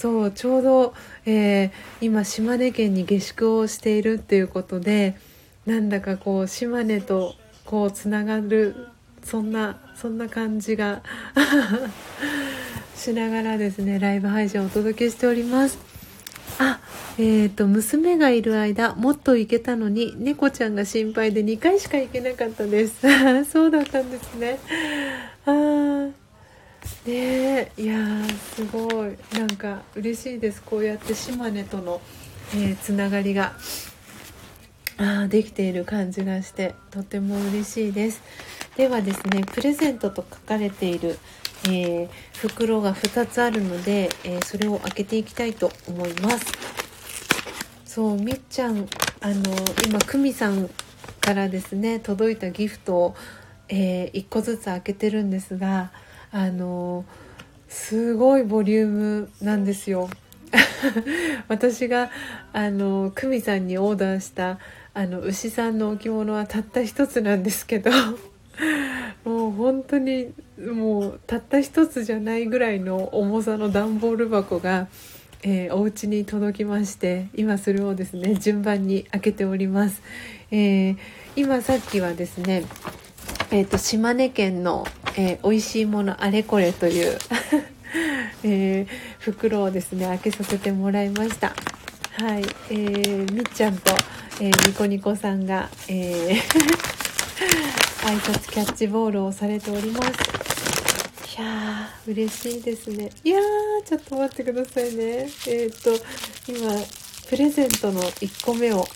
[0.00, 0.94] そうちょうど、
[1.30, 5.16] えー、今島根県に下宿をしているっていうことで
[5.64, 8.88] なんだかこう島根とこうつながる
[9.22, 11.02] そんなそんな感じが
[12.96, 15.78] しながらですねライブ配信をお届けしております。
[16.58, 16.80] あ
[17.16, 23.06] えーと、娘がいる間もっと行けたのに猫ちゃんが心配で2回しか行けなかったです。
[23.50, 24.58] そうだったんですね。
[25.46, 26.19] あー。
[27.06, 27.96] ねいや
[28.54, 29.16] すごい。
[29.32, 30.62] なんか嬉しいです。
[30.62, 32.00] こうやって島根との、
[32.54, 33.54] えー、つながりが
[34.98, 38.22] あできている感じがしてとても嬉しいです。
[38.76, 41.18] ではですねプレゼントと書かれている、
[41.64, 46.46] えー、袋が2つあるので、えー、それを開けていきたいと思います。
[47.84, 48.86] そうみっちゃん
[49.20, 49.42] あの
[49.86, 50.70] 今久美さん
[51.20, 53.14] からですね届いたギフトを、
[53.68, 55.90] え、1個ずつ開けてるんですが
[56.32, 57.04] あの
[57.68, 60.08] すごいボリュームなんですよ。
[61.48, 62.10] 私が
[62.52, 64.58] あの久美さんにオーダーした
[64.94, 67.90] あの牛さんの置物はたった一つなんですけど
[69.24, 74.88] もう本当にもうたった一つじゃないぐらいの重さの段ボール箱が、
[75.42, 80.02] えー、お家に届きまして今それをですね順番に開けております、
[80.50, 80.96] えー、
[81.36, 82.64] 今さっきはですね
[83.52, 84.86] えーと、島根県の、
[85.16, 87.18] えー、美味しいものあれこれという
[88.44, 88.86] えー、
[89.18, 91.48] 袋をですね開けさせてもらいました。
[92.12, 93.92] はい、えー、みっちゃんと、
[94.40, 96.90] えー、ニコニコさんが、えー
[98.00, 100.08] 挨拶キャッチボールをされております。
[101.38, 103.10] いやー嬉しいですね。
[103.24, 103.42] いやー
[103.86, 105.28] ちょっと待ってくださいね。
[105.46, 105.90] えっ、と
[106.48, 106.70] 今
[107.28, 108.86] プレゼントの1個目を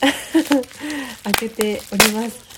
[1.24, 2.51] 開けております。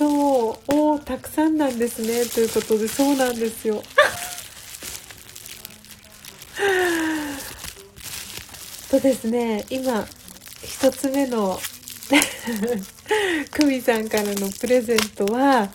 [0.00, 3.82] そうおたくさんなんですねということでそうなんですよ。
[8.90, 10.00] とですね今
[10.62, 11.60] 1つ目の
[13.52, 15.70] 久美さんからのプレゼントは、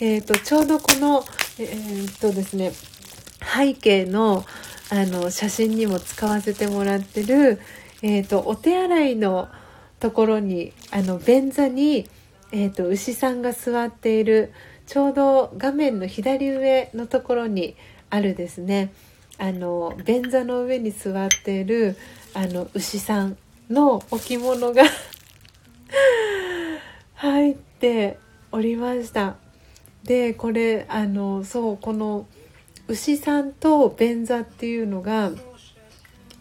[0.00, 1.22] えーと、ちょうどこの、
[1.58, 2.72] えー、とですね、
[3.54, 4.46] 背景の
[4.88, 7.60] あの写真にも使わせてもらってる、
[8.00, 9.50] えーと、お手洗いの
[10.00, 12.08] ところにあの便座に、
[12.52, 14.52] えーと牛さんが座っている
[14.86, 17.76] ちょうど画面の左上のところに
[18.08, 18.92] あるですね。
[19.38, 21.96] あの便座の上に座っている
[22.32, 23.36] あの牛さん
[23.68, 24.84] の置物が
[27.14, 28.18] 入って
[28.52, 29.36] おりました。
[30.04, 32.26] でこれあのそうこの
[32.88, 35.32] 牛さんと便座っていうのが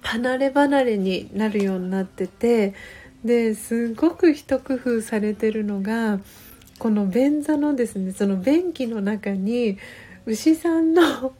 [0.01, 2.75] 離れ離れになるようになってて
[3.25, 6.19] ですごく一工夫されてるのが
[6.77, 9.77] この便座のですねその便器の中に
[10.25, 11.33] 牛さんの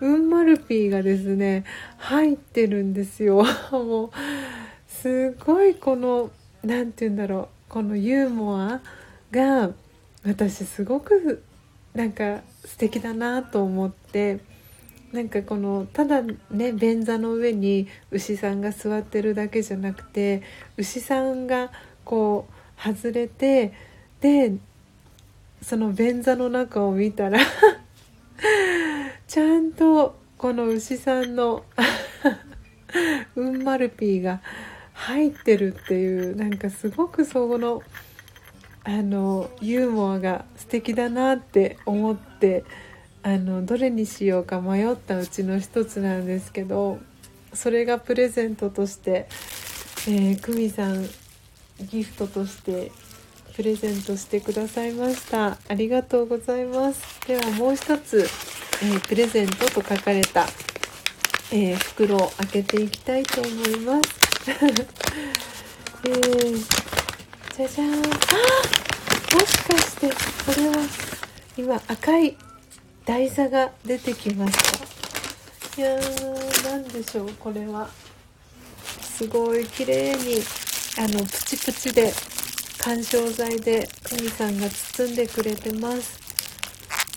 [0.00, 1.64] うんまるピーがですね
[1.98, 3.44] 入ってるんですよ。
[3.70, 4.10] もう
[4.88, 6.30] すごいこの
[6.64, 8.80] 何て言うんだろうこのユーモア
[9.30, 9.70] が
[10.24, 11.42] 私すごく
[11.94, 14.40] なんか素敵だなと思って
[15.12, 20.42] なんかこのただね便座の上に牛さんが座ってるだけじゃなくて
[20.76, 21.72] 牛さんが
[22.04, 23.72] こう外れて
[24.20, 24.54] で
[25.62, 27.40] その便座の中を見たら
[29.26, 31.64] ちゃんとこの牛さんの
[33.36, 34.40] うんまるぴーが
[34.94, 37.82] 入ってるっていうなんかすごくそこの
[38.84, 42.64] あのユーモアが素敵だなって思って
[43.22, 46.98] あのどれにしようか迷ったうちの一つなんですけど
[47.52, 49.28] それがプレゼントとして、
[50.08, 51.06] えー、久美さん
[51.90, 52.92] ギフトとして
[53.54, 55.58] プレゼントしてくださいました。
[55.68, 57.20] ありがとうございます。
[57.26, 60.46] ではもう一つ、えー、プレゼントと書かれた、
[61.52, 64.10] えー、袋を開けていきたいと思います。
[66.06, 66.80] えー
[67.56, 67.92] じゃじゃーん。
[67.92, 70.14] あもしかしてこ
[70.58, 70.76] れは
[71.58, 72.36] 今赤い
[73.10, 74.52] 台座が出てきまし
[75.74, 75.82] た。
[75.82, 77.30] いやー何でしょう。
[77.40, 77.90] これは
[79.02, 80.40] すごい綺麗に
[80.96, 82.12] あのプチプチで
[82.78, 86.20] 緩衝材で久美さんが包んでくれてます。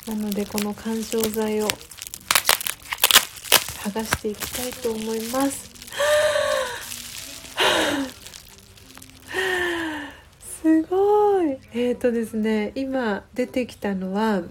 [0.07, 1.67] なのでこの緩衝材を
[3.83, 5.69] 剥がしていきたいと思います。
[10.63, 11.59] すごい。
[11.75, 14.41] えっ、ー、とですね今出てきたのは、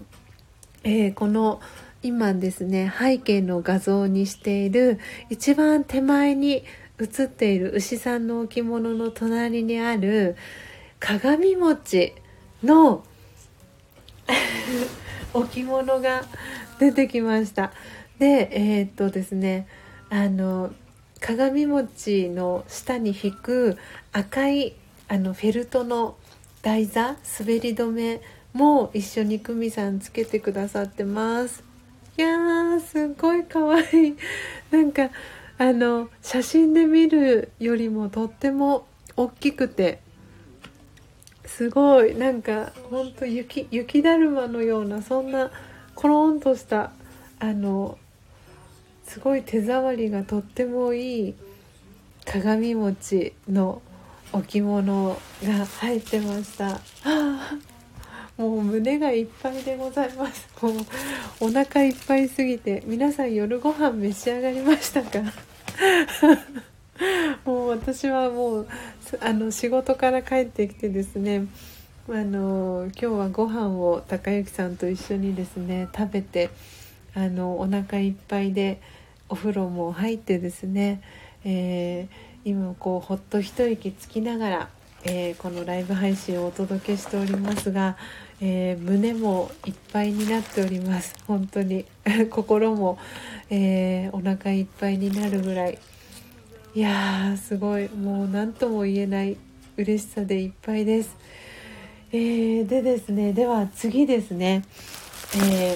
[0.83, 1.61] えー、この
[2.01, 6.63] 今ですね背景の画像にしている一番手前に
[6.97, 10.35] 写っている牛さんの置物の隣にある
[10.99, 12.13] 鏡餅
[12.63, 13.03] の
[15.33, 16.23] 置物が
[16.79, 17.71] 出てきました。
[18.19, 19.67] でえー、っとですね
[20.09, 20.73] あの
[21.19, 23.77] 鏡餅の下に引く
[24.11, 24.75] 赤い
[25.07, 26.15] あのフェルトの
[26.61, 28.21] 台座滑り止め
[28.53, 31.63] も一緒に久美さんつけてくださってます。
[32.17, 34.15] いやーすごいかわいい。
[34.71, 35.09] なんか
[35.57, 38.85] あの写真で見るよりもとっても
[39.17, 39.99] 大きくて。
[41.45, 42.15] すごい。
[42.15, 45.51] なんかほんと雪雪だるまのようなそんな
[45.95, 46.91] コロンとした
[47.39, 47.97] あの
[49.05, 51.35] すごい手触りがとってもいい
[52.25, 53.81] 鏡餅の
[54.31, 56.79] 置物が入ってました。
[58.37, 60.47] もう胸がいっぱいでございます。
[60.61, 60.73] もう
[61.39, 65.19] お腹いっぱいすぎて皆さん夜ご飯召し上がりましたか？
[67.45, 68.67] もう私はもう
[69.19, 71.45] あの仕事から帰ってきてですね
[72.07, 76.49] あの今日はご飯を高之さんと一緒にですね食べて
[77.13, 78.81] あのお腹いっぱいで
[79.29, 81.01] お風呂も入ってですね、
[81.45, 84.69] えー、今こうほっと一息つきながら、
[85.05, 87.97] えー、このライブ配信をお届けしておりますが、
[88.41, 91.15] えー、胸もいっぱいになっております。
[91.27, 91.85] 本当に。
[92.29, 92.97] 心も、
[93.49, 95.77] えお腹いっぱいになるぐらい。
[96.75, 97.89] いやーすごい。
[97.89, 99.37] もう何とも言えない。
[99.75, 101.15] 嬉しさでいっぱいです。
[102.11, 104.63] えー、でですねでは次ですね、
[105.35, 105.75] え、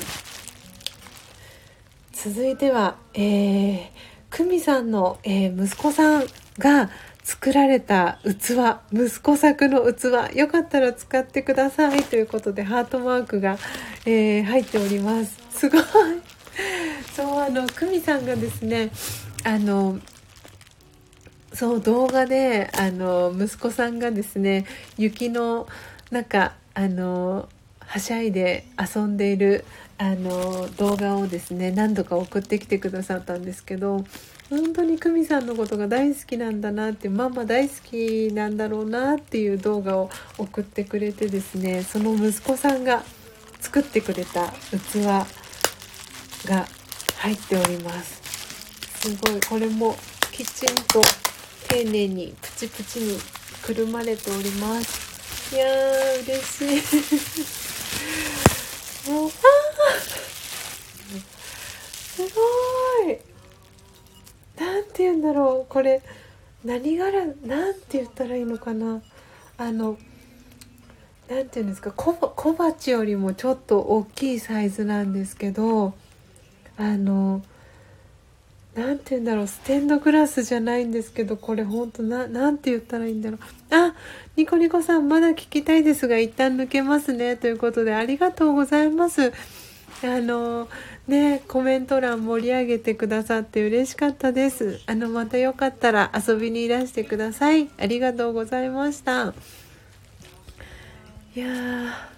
[2.11, 3.89] 続いては、えー、
[4.29, 6.25] 久美さんの、え、息子さん
[6.59, 6.91] が
[7.27, 13.57] 作られた器息子作の器よかったら使ってくださいということでハートマークが、
[14.05, 15.37] えー、入っております。
[15.51, 15.83] すごい。
[17.13, 18.91] そうあの久美さんがですね
[19.43, 19.99] あの
[21.51, 24.65] そう動画であの息子さんがですね
[24.97, 25.67] 雪の
[26.11, 27.49] 中あの
[27.79, 29.65] はしゃいで遊んでいる
[29.97, 34.05] あの動画をですね何度か送ってきてくださったんですけど
[34.49, 43.03] 本当に久美さんのことが大好きなんだなってママ大好きなんだろうなっていう動画を送ってくれてですねその息子さんが
[43.59, 45.03] 作ってくれた器
[46.45, 46.65] が
[47.17, 48.21] 入っております。
[49.01, 49.95] すごいこれも
[50.31, 51.01] きちんと
[51.67, 53.19] 丁寧にプチプチに
[53.61, 55.55] くるまれております。
[55.55, 56.61] いやー嬉し
[59.07, 59.11] い。
[59.11, 61.19] も うあー
[62.15, 63.26] すごい。
[64.59, 65.71] なんて言うんだろう。
[65.71, 66.01] これ
[66.65, 69.01] 何柄なんて言ったらいいのかな。
[69.57, 69.97] あの
[71.29, 71.91] なんて言うんですか。
[71.91, 75.93] 小小鉢よりもちょっと大きいサイズなんですけど
[76.77, 77.43] あの
[78.75, 79.47] 何て言うんだろう。
[79.47, 83.39] ステンドグラスじゃないんですけどこれほんと何て言ったらいいんだろう。
[83.75, 83.95] あ
[84.35, 87.35] ニコニコさんまだ聞きたいですが一旦抜けますね。
[87.37, 89.33] ということでありがとうございます。
[90.03, 90.67] あの
[91.07, 99.33] ねコメント欄盛り上げてくださって嬉しかったですあのまたよかったら遊びにいらしてくださいありがとうございました
[101.35, 102.17] いやー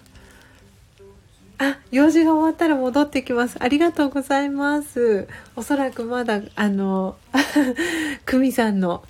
[1.62, 3.58] あ、用事が終わったら戻ってきます。
[3.60, 5.28] ありがとうございます。
[5.56, 7.16] おそらくまだ、あの、
[8.24, 9.04] 久美さんの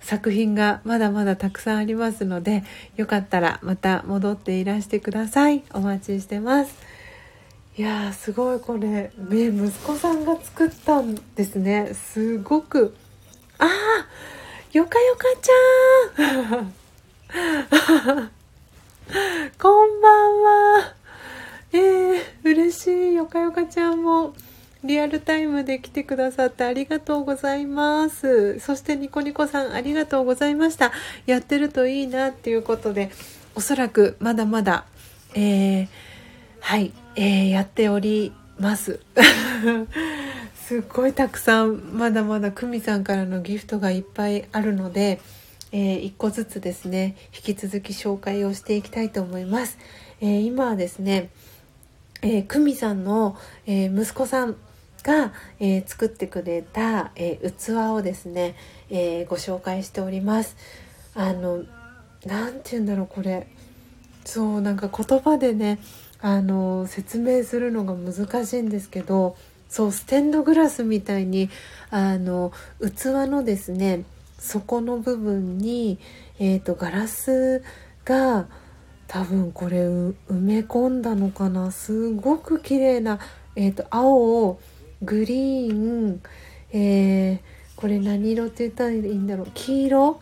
[0.00, 2.62] 作品がまだまだたくさんありますので、
[2.96, 5.64] よかったらまた戻っていらしてください。
[5.74, 6.76] お待ちしてます。
[7.78, 9.10] いや、すごいこれ、ね、
[9.48, 11.92] 息子さんが作ったんですね。
[11.92, 12.96] すごく。
[13.58, 16.72] あー、よかよかちゃん
[19.60, 20.94] こんばんは。
[21.72, 24.34] えー、嬉しいよかよかちゃんも
[24.82, 30.92] リアルタイムで来てくださってありがとうございますそしてニコニコさんありがとうございました
[31.26, 33.10] やってるといいなっていうことで
[33.54, 34.86] おそらくまだまだ、
[35.34, 35.88] えー、
[36.60, 39.00] はい、えー、やっております。
[40.54, 45.20] すっごいたくさんまだまだ久美さんからのギフトがいっぱいあるので、
[45.72, 49.78] えー、1個ずつですね引き続き紹介をしていきたいと思います、
[50.20, 51.30] えー、今はですね
[52.22, 53.36] えー、久美さんの、
[53.66, 54.56] え、息子さん
[55.02, 58.56] が、え、作ってくれた、え器をですね、
[58.90, 60.56] えご紹介しております。
[61.14, 61.62] あの
[62.24, 63.46] 何て言うんだろうこれ。
[64.24, 65.78] そうなんか言葉でね
[66.20, 69.36] あの説明するのが難しいんですけど
[69.68, 71.50] そうステンドグラスみたいに
[71.90, 74.04] あの器のですね
[74.38, 75.98] 底の部分に、
[76.38, 77.62] えーとガラス
[78.04, 78.46] が
[79.08, 81.70] 多分これ埋め込んだのかな。
[81.70, 83.18] すごく綺麗な、
[83.54, 84.58] えーと、青
[85.02, 86.22] グリーン、
[86.72, 87.40] えー、
[87.76, 89.48] これ何色って言ったらいいんだろう。
[89.54, 90.20] 黄色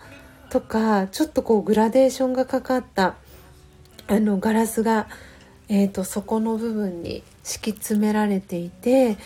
[0.50, 3.16] とかちょっとこうグラデーションがかかった
[4.06, 5.08] あのガラスが、
[5.68, 9.16] えーと、底の部分に敷き詰められていて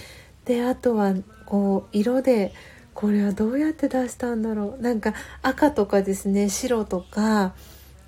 [0.44, 1.14] であとは
[1.46, 2.52] こう色で
[2.94, 4.82] これはどうやって出したんだろう。
[4.82, 7.54] なんか赤とかですね白とか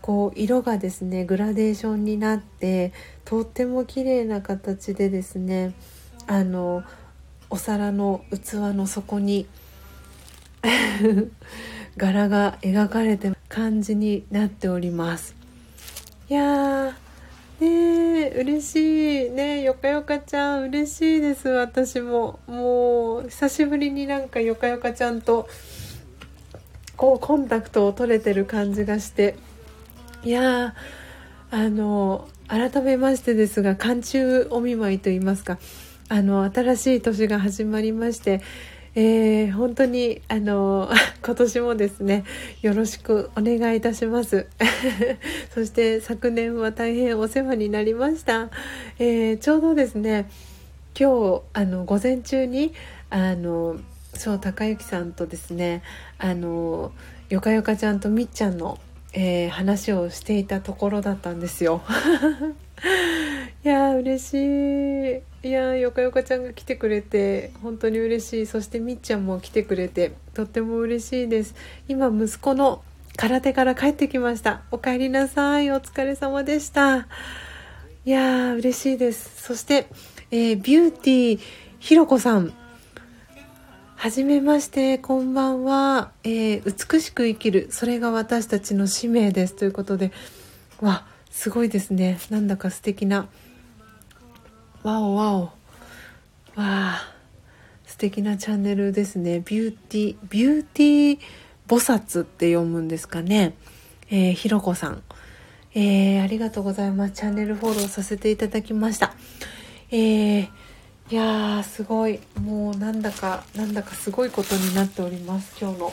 [0.03, 2.93] こう色がですねグラデーションになって
[3.25, 5.75] とっても綺麗な形でですね
[6.27, 6.83] あの
[7.51, 9.47] お皿の器の底に
[11.97, 15.35] 柄が描かれてる感じになっております。
[16.29, 17.10] いやー。
[17.61, 19.31] ね嬉しい。
[19.31, 21.49] ねよかよかちゃん嬉しいです。
[21.49, 22.41] 私も。
[22.47, 25.49] もう久しぶりになんかよかよかちゃんと
[26.97, 29.37] こうコンタクトを取れてる感じがして。
[30.25, 30.75] いや
[31.51, 35.59] あの改めましてですが寒中お見舞いといいますか。
[36.09, 38.43] あの新しい年が始まりまして
[38.95, 40.91] えー、本当にあの
[41.25, 42.25] 今年もですね
[42.61, 44.47] よろしくお願いいたします。
[45.55, 48.51] そして昨年は大変お世話になりました、
[48.99, 50.29] えー、ちょうどですね
[50.99, 52.73] 今日あの午前中に
[53.11, 53.77] あの
[54.15, 55.83] そう高之さんとですね
[56.19, 56.93] あの
[57.29, 58.81] よかよかちゃんとみっちゃんの、
[59.13, 61.83] えー、話をしていたところだったんですよ。
[63.65, 64.35] いや嬉し
[65.19, 65.30] い。
[65.43, 68.47] いやよかよかちゃんが来てくれて本当に嬉しい。
[68.47, 71.55] そしてみっちゃんも来てくれてとっても嬉しいです。
[71.89, 72.83] 今息子の
[73.17, 74.63] 空手から帰ってきました。
[74.71, 75.71] お帰りなさい。
[75.71, 77.07] お疲れ様でした。
[78.05, 79.43] いやー嬉しいです。
[79.43, 79.87] そして、
[80.31, 81.41] えー、ビューティー
[81.79, 82.53] ひろこさん。
[83.97, 89.55] はじめまして、こんばんは、えー、美しく生きる、それが私たちの使命です。
[89.55, 90.13] ということで、
[90.81, 92.19] わ、すごいですね。
[92.31, 93.29] なんだか素敵な
[94.83, 95.53] わおわおわ
[96.57, 97.15] あ
[97.85, 99.43] 素敵なチャンネルですね。
[99.45, 101.21] ビューティービューティー
[101.69, 103.53] 菩薩って読むんですかね。
[104.11, 105.03] えー、ひろこさん。
[105.75, 107.13] えー、ありがとうございます。
[107.13, 109.13] チャンネルフォローさせていただきました。
[109.91, 110.49] えー、
[111.11, 112.19] いやーすごい。
[112.41, 115.59] もうなんだかなんだかすごいことになっております。
[115.61, 115.93] 今日の、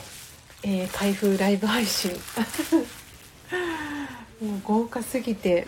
[0.62, 2.12] えー、開封ライブ配信。
[4.40, 5.66] もう豪華すぎて。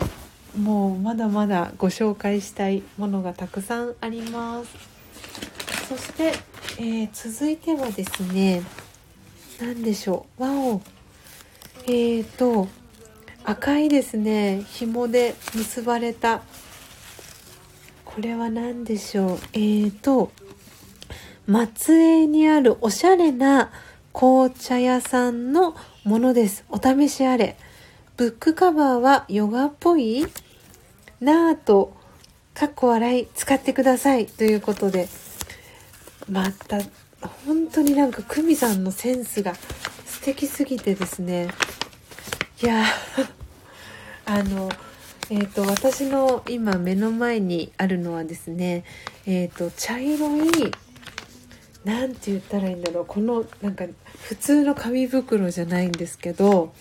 [0.57, 4.71] もうまだまだご紹介したいものがたくさんあります。
[5.87, 6.33] そして、
[6.77, 8.61] えー、続いてはですね
[9.61, 10.81] 何でしょうわお
[11.85, 12.67] えーと
[13.43, 16.41] 赤いですね紐で結ばれた。
[18.05, 20.31] これは何でしょうえーと
[21.47, 23.71] 松江にあるおしゃれな
[24.13, 26.65] 紅茶屋さんのものです。
[26.69, 27.55] お試しあれ。
[28.17, 30.25] ブックカバーはヨガっぽい？
[31.19, 31.93] なぁと、
[32.53, 35.07] かっこ笑い使ってくださいということで、
[36.29, 36.79] また、
[37.45, 39.55] 本当になんか久美さんのセンスが
[40.05, 41.49] 素敵すぎてですね、
[42.61, 42.85] いや
[44.25, 44.69] あの、
[45.29, 48.83] え、ー、と、私の今目の前にあるのはですね、
[49.25, 50.71] え、ー、と、茶色い、
[51.85, 53.85] なんて言ったらいいんだろう、この、なんか、
[54.19, 56.73] 普通の紙袋じゃないんですけど、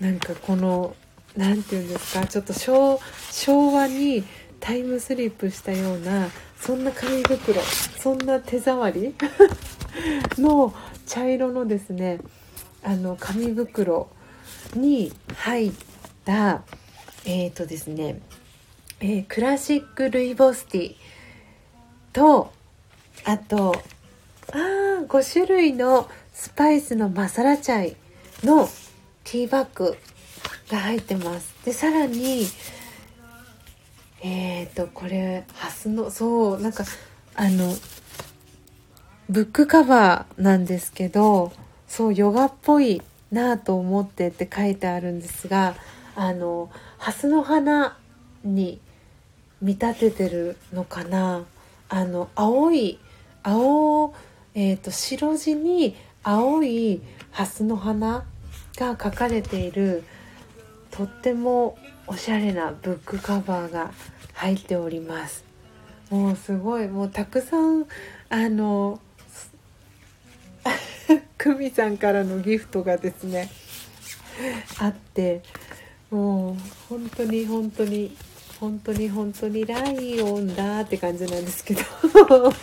[0.00, 0.94] なんかこの
[1.36, 3.00] 何て言うんですかちょっと昭
[3.72, 4.24] 和に
[4.60, 6.28] タイムスリップしたような
[6.60, 9.14] そんな紙袋そんな手触り
[10.38, 10.74] の
[11.06, 12.18] 茶色のですね
[12.82, 14.08] あの紙袋
[14.74, 15.72] に入っ
[16.24, 16.62] た
[17.24, 18.20] えっ、ー、とですね、
[19.00, 20.94] えー、クラシックルイボスティ
[22.12, 22.52] と
[23.24, 23.74] あと
[24.52, 24.56] あ
[25.06, 27.96] 5種類のスパイスのマサラチャイ
[28.44, 28.68] の
[29.26, 29.96] ティーバッグ
[30.70, 31.52] が入ってます。
[31.64, 32.46] でさらに
[34.22, 36.84] えっ、ー、とこれハスのそうなんか
[37.34, 37.74] あの
[39.28, 41.52] ブックカバーなんですけど
[41.88, 43.02] そうヨガっぽい
[43.32, 45.74] なと思ってって書いてあるんですが
[46.14, 47.98] あのハスの花
[48.44, 48.80] に
[49.60, 51.44] 見立ててるのかな。
[51.88, 52.98] あの青い
[53.42, 54.12] 青、
[54.54, 57.00] えーと、と白地に青い
[57.30, 58.24] ハスの花
[58.76, 60.04] が書かれている
[60.90, 63.90] とってもおしゃれなブックカバーが
[64.34, 65.44] 入っております。
[66.10, 67.86] もうすごいもうたくさん
[68.30, 69.00] あの
[71.36, 73.50] 久美さんからのギフトがですね
[74.78, 75.42] あって
[76.10, 76.56] もう
[76.88, 78.16] 本当に本当に
[78.60, 81.82] 本当に本当にライオンだって感じなんですけど。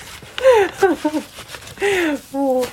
[2.32, 2.66] もう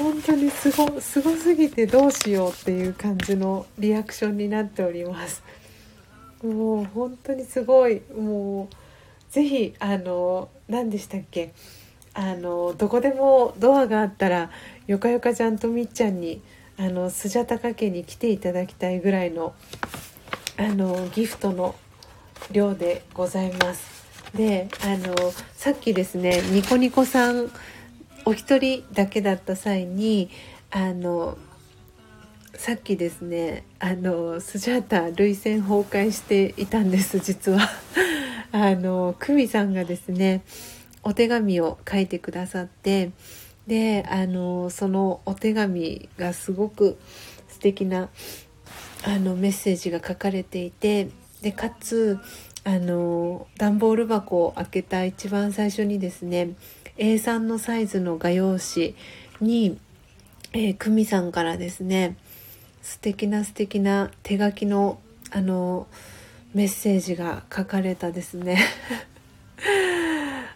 [0.00, 5.42] 本当にすごすごすぎてどうしようっていう感じのリアクションになっております。
[6.42, 11.52] もう本当にすごいもうぜひあの何でしたっけ？
[12.14, 14.50] あのどこでもドアがあったら
[14.86, 16.40] よかよかちゃんとみっちゃんに
[16.78, 19.52] あのスジャタカ家に来ていただきたいぐらいの
[20.56, 21.74] あのギフトの
[22.50, 24.00] 量でございます。
[24.34, 25.14] であの
[25.54, 27.50] さっきですねニコニコさん
[28.30, 30.30] お一人だけだった際に
[30.70, 31.36] あの
[32.54, 37.68] さっきですねあのスジャータ涙腺崩壊していたんです実は。
[38.52, 40.42] あの久美さんがですね
[41.02, 43.10] お手紙を書いてくださって
[43.66, 46.98] であのそのお手紙がすごく
[47.48, 48.10] 素敵な
[49.02, 51.08] あのメッセージが書かれていて
[51.42, 52.20] でかつ
[52.62, 56.50] あの段ボール箱を開けた一番最初にですね
[57.00, 58.94] A3 のサイズの画用紙
[59.40, 59.78] に、
[60.52, 62.16] えー、久美さんからですね
[62.82, 65.86] 素敵な素敵な手書きのあの
[66.52, 68.58] メッセージが書かれたですね。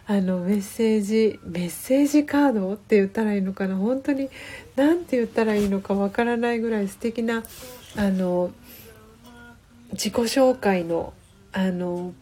[0.07, 3.75] あのメッセージメッセージカードって言ったらいいのかな？
[3.77, 4.29] 本当に
[4.75, 7.43] 何て言ったらいいのかわからないぐらい素敵な
[7.95, 8.51] あの
[9.93, 11.13] 自己紹介の
[11.53, 12.13] あの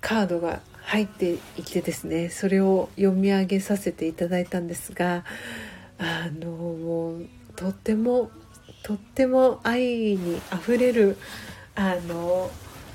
[0.00, 0.60] カードが
[0.92, 5.24] 入っていてですねそれを読み上げさせていただいたんですが
[5.98, 7.26] あのもう
[7.56, 8.30] とっても
[8.82, 9.80] とっても愛
[10.16, 11.16] にあふれる
[11.74, 12.50] あの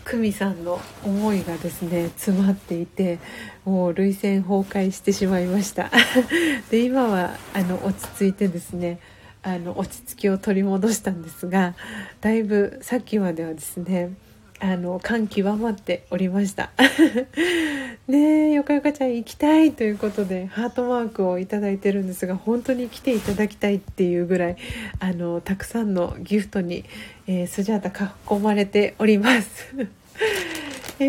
[0.06, 3.18] 久美さんの思いがですね詰まっていて
[3.66, 5.90] もう涙腺崩壊してしまいました。
[6.70, 9.00] で今はあの落ち着いてですね
[9.42, 11.74] あの落ち着きを取り戻したんですが
[12.22, 14.12] だいぶさっきまではですね
[14.60, 16.72] あの感極まっておりました。
[18.08, 24.58] ねえよかよかちゃん行きたいということでハートマークを頂いてるんですが本当に来ていただきたいっていうぐらい
[25.00, 26.86] あのたくさんのギフトに、
[27.28, 29.76] えー、スジャータ囲まれております。
[31.00, 31.04] え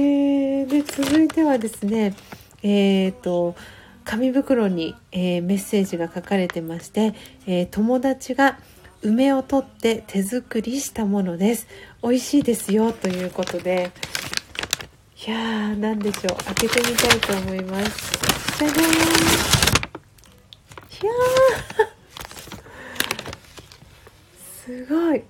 [0.65, 2.15] ー、で続いてはですね
[2.63, 3.55] えっ、ー、と
[4.05, 7.15] 紙袋に、えー、メッセージが書かれてまして、
[7.47, 8.59] えー、友達が
[9.03, 11.67] 梅を取って手作りしたものです。
[12.03, 12.93] 美味しいですよ。
[12.93, 13.91] ということで。
[15.27, 16.45] いやー何でしょう。
[16.45, 18.19] 開けてみたいと思います。
[18.59, 18.91] じゃじゃーん。
[18.91, 18.95] い
[21.07, 21.99] やー。
[24.65, 25.23] すごい。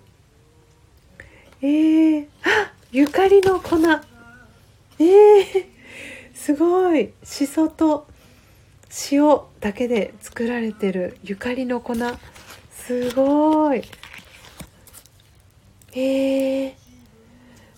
[1.61, 3.77] えー、あゆかりの粉。
[4.99, 5.67] えー、
[6.35, 7.13] すごい。
[7.23, 8.07] しそと
[9.11, 11.95] 塩だけで作られてるゆかりの粉。
[12.89, 13.83] すごい。
[15.93, 16.73] えー、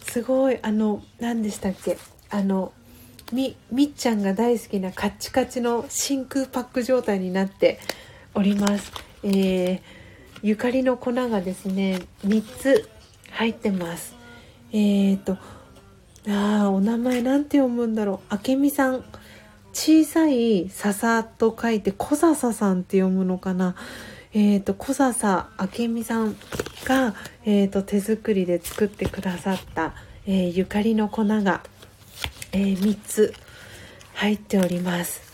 [0.03, 0.61] すごい。
[0.63, 1.99] あの何でしたっけ？
[2.31, 2.73] あの
[3.33, 7.81] みみっちゃんが大好きなカッチカチの真空パック状態になって
[8.35, 8.93] おります。
[9.25, 9.81] えー、
[10.45, 12.89] ゆかりの粉がですね3つ
[13.33, 14.15] 入ってます。
[14.71, 15.39] えーと
[16.29, 18.35] ああお名前なんて読むんだろう。
[18.35, 19.05] あけみさん。
[19.73, 23.75] 小さい笹と書いて小笹さんって読むのかな。
[24.33, 26.37] えーと、小笹明美さん
[26.85, 27.15] が、
[27.45, 29.93] えーと、手作りで作ってくださった、
[30.25, 31.63] えー、ゆかりの粉が、
[32.53, 33.35] えー、3つ
[34.15, 35.31] 入っております。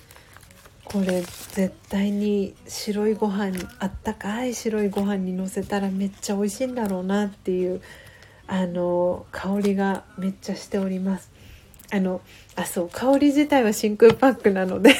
[0.84, 7.82] これ絶対に白いご飯あったかい白いご飯にのせたらめっちゃ美味しいんだろうなっていう
[8.46, 11.30] あの香りがめっちゃしております。
[11.92, 12.20] あの
[12.54, 14.94] あそう香り自体は真空パックなので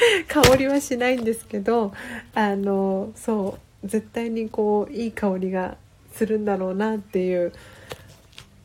[0.28, 1.92] 香りはしないんですけど
[2.34, 5.76] あのそう絶対にこういい香りが
[6.12, 7.52] するんだろうなっていう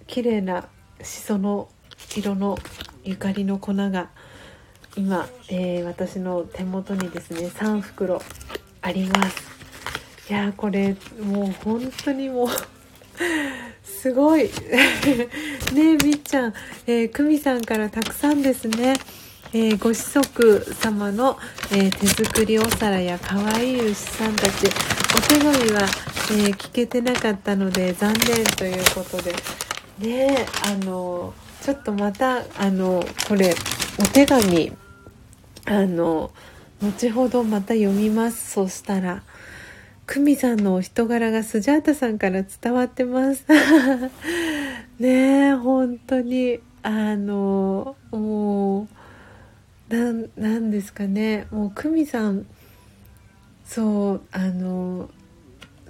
[0.08, 0.68] 綺麗な
[1.02, 1.70] しその
[2.16, 2.58] 色の
[3.04, 4.10] ゆかりの粉が
[4.98, 8.22] 今、えー、私の手元にですね3袋
[8.82, 9.56] あります。
[10.30, 12.48] いやこれもう本当にもう
[13.84, 14.44] すごい。
[14.50, 14.50] ね
[15.74, 16.54] えみっちゃん、
[16.88, 18.96] えー、久美さんからたくさんですね。
[19.58, 21.38] えー、ご子息様の、
[21.72, 24.68] えー、手作りお皿や可愛い牛さんたち
[25.18, 25.88] お手紙は、
[26.30, 29.34] え、聞けてなかったので残念ということで。
[30.00, 33.56] ねあのちょっとまたあのこれ
[33.98, 34.74] お手紙
[35.64, 36.32] あの
[36.82, 38.52] 後ほどまた読みます。
[38.52, 39.24] そしたら
[40.06, 43.46] 久美さんのお人柄がスジャータさんから伝わってます。
[45.00, 49.05] ねえ本当にあのもう
[49.96, 51.48] なんなんですかね。
[51.52, 52.46] もう久美さん
[53.64, 55.10] そうあの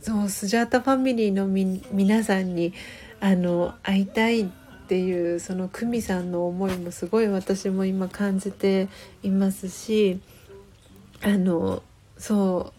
[0.01, 2.73] そうスジャータファミリーのみ皆さんに
[3.19, 4.45] あの会いたいっ
[4.87, 8.87] ていうその久美さんの思いもすごい私も今感じて
[9.23, 10.19] いますし
[11.23, 11.81] あの
[12.17, 12.73] そう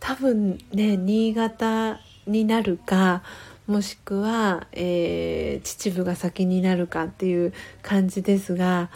[0.00, 3.22] 多分ね新潟になるか
[3.66, 7.52] もしくは、えー、秩父が先になるかっていう
[7.82, 8.88] 感じですが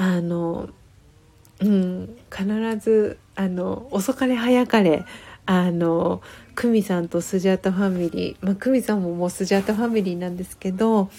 [0.00, 0.68] あの、
[1.60, 2.46] うん、必
[2.78, 5.04] ずあの遅かれ早かれ
[5.44, 6.22] あの
[6.54, 11.10] 久美さんとスジャータファミリー、まあ、久美さんももうスジャータファミリーなんですけど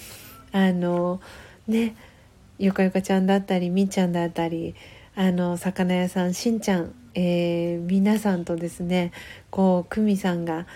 [0.54, 1.20] あの
[1.68, 1.94] ね
[2.58, 4.76] ゆかゆかちゃんだったりみっちゃんだったり
[5.14, 9.12] あの魚屋さんしんちゃん、えー、皆さんとですね
[9.50, 10.68] こう久美さんが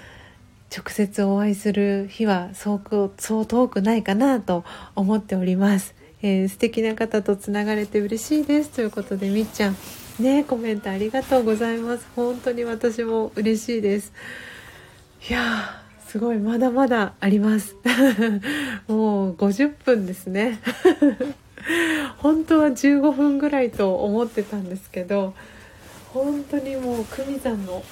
[0.76, 5.96] 直接お会いする日はそうそう遠くないかなと思っております、
[6.26, 8.70] えー、素敵な方とつながれて嬉しいです。
[8.70, 9.76] ということでみっちゃん。
[10.20, 12.08] ねコメントありがとうございます。
[12.16, 14.14] 本当に私も嬉しいです。
[15.30, 17.76] いやすごいまだまだあります。
[18.88, 20.60] もう50分ですね。
[22.20, 25.34] 本当は15分ぐらいと思ってたんですけど
[26.14, 27.84] 本当にもう久美さんの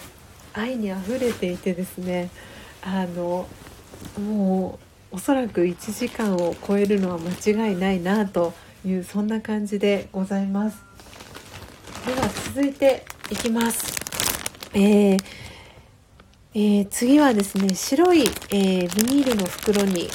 [0.54, 2.30] 愛にあふれていてですね。
[2.82, 3.46] あの
[4.18, 8.54] もうおそらく1時間を超えるのは間違いないなと
[8.86, 10.84] いうそんな感じでございます。
[12.06, 13.94] では続いていきます。
[14.74, 15.20] えー
[16.54, 20.10] えー、次はですね白い、えー、ビニールの袋に、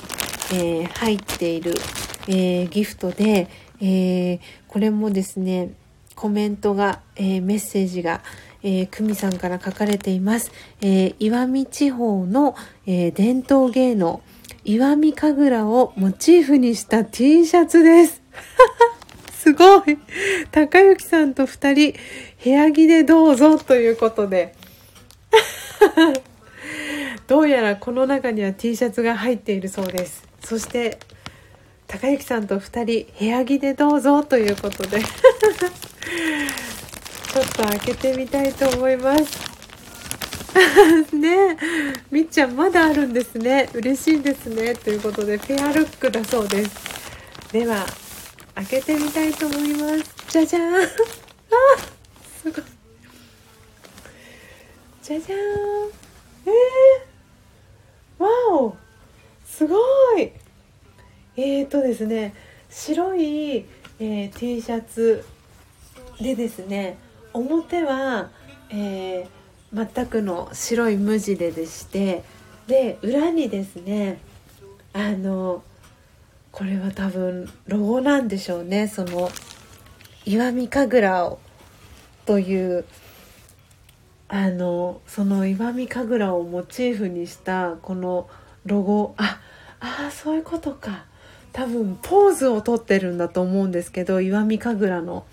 [0.52, 1.74] え、入っている、
[2.28, 3.48] えギフトで、
[3.80, 5.74] えこれもですね
[6.14, 8.22] コメントが、えメッセージが、
[8.62, 10.50] えー、久美さんから書かれています。
[10.80, 14.22] えー、岩見地方の、えー、伝統芸能、
[14.68, 18.20] 岩見神楽をモチーフにした T シャツです。
[19.30, 19.96] すごい
[20.50, 21.94] 高幸さんと二人、
[22.42, 24.56] 部屋着でどうぞということで。
[27.28, 30.26] どうやらこの中には T シャツが入っているそうです。
[30.44, 30.98] そして、
[31.86, 34.98] 高幸さんと二人、部屋着でどうぞということで。
[37.32, 39.55] ちょっと開けてみたいと思います
[41.12, 41.56] ね
[42.10, 43.68] みっちゃんまだあるんですね。
[43.74, 44.74] 嬉しいですね。
[44.74, 46.70] ということでペアルックだそうです。
[47.52, 47.86] では
[48.54, 50.14] 開けてみたいと思います。
[50.28, 50.74] じゃじゃーん。
[50.84, 50.88] あ
[52.42, 52.64] すごい。
[55.02, 55.42] じゃじゃーん。
[56.46, 58.76] えー、わお。
[59.46, 59.76] すご
[60.18, 60.32] い。
[61.38, 62.34] えーとですね
[62.70, 65.24] 白い、えー、T シャツ
[66.18, 66.96] でですね
[67.34, 68.30] 表は、
[68.70, 69.35] えー、
[69.72, 72.22] 全くの白い無地ででして
[72.66, 74.18] で裏にですね
[74.92, 75.62] あの
[76.52, 78.88] これは多分ロゴなんでしょうね。
[78.88, 79.30] その
[80.24, 81.36] 石見神楽
[82.24, 82.86] という
[84.28, 88.28] あのその石見神楽をモチーフにしたこの
[88.64, 89.14] ロゴ。
[89.18, 89.38] あ
[89.78, 91.04] あそういうことか。
[91.52, 95.26] 多分ポーズをとってるんだと思うんですけど石見神楽の。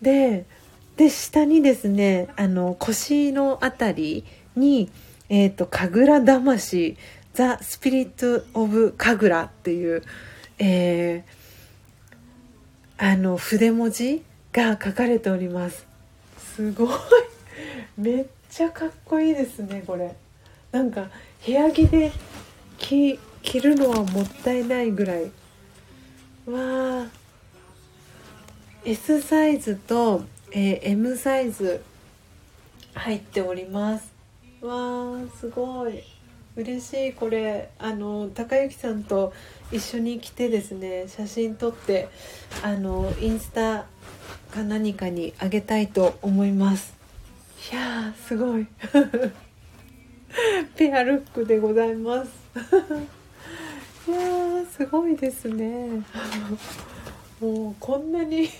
[0.00, 0.46] で
[1.02, 4.24] で下にですねあの腰の辺り
[4.54, 4.88] に
[5.28, 6.96] 「えーと、神楽魂
[7.34, 10.04] ザ・スピリット・オブ・神楽」っていう、
[10.60, 14.22] えー、あの筆文字
[14.52, 15.84] が書かれております。
[16.38, 16.88] すごい。
[17.98, 20.14] めっちゃかっこいいですねこれ。
[20.70, 21.08] なんか
[21.44, 22.12] 部屋着で
[22.78, 25.24] 着着るのはもったいないぐらい。
[26.46, 27.06] わあ
[28.84, 30.22] S サイズと
[30.54, 31.82] えー、M サイズ
[32.94, 34.12] 入っております。
[34.60, 36.02] わーすごい。
[36.56, 37.70] 嬉しいこれ。
[37.78, 39.32] あの高之さんと
[39.70, 42.10] 一緒に来てですね写真撮って
[42.62, 43.86] あのインスタ
[44.50, 46.94] か何かにあげたいと思います。
[47.72, 48.66] いやーすごい。
[50.76, 52.30] ペアルックでございます。
[54.06, 56.02] いやーすごいですね。
[57.40, 58.50] もうこんなに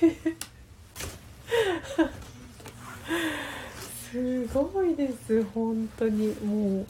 [4.11, 6.35] すごいです本当に。
[6.45, 6.87] もう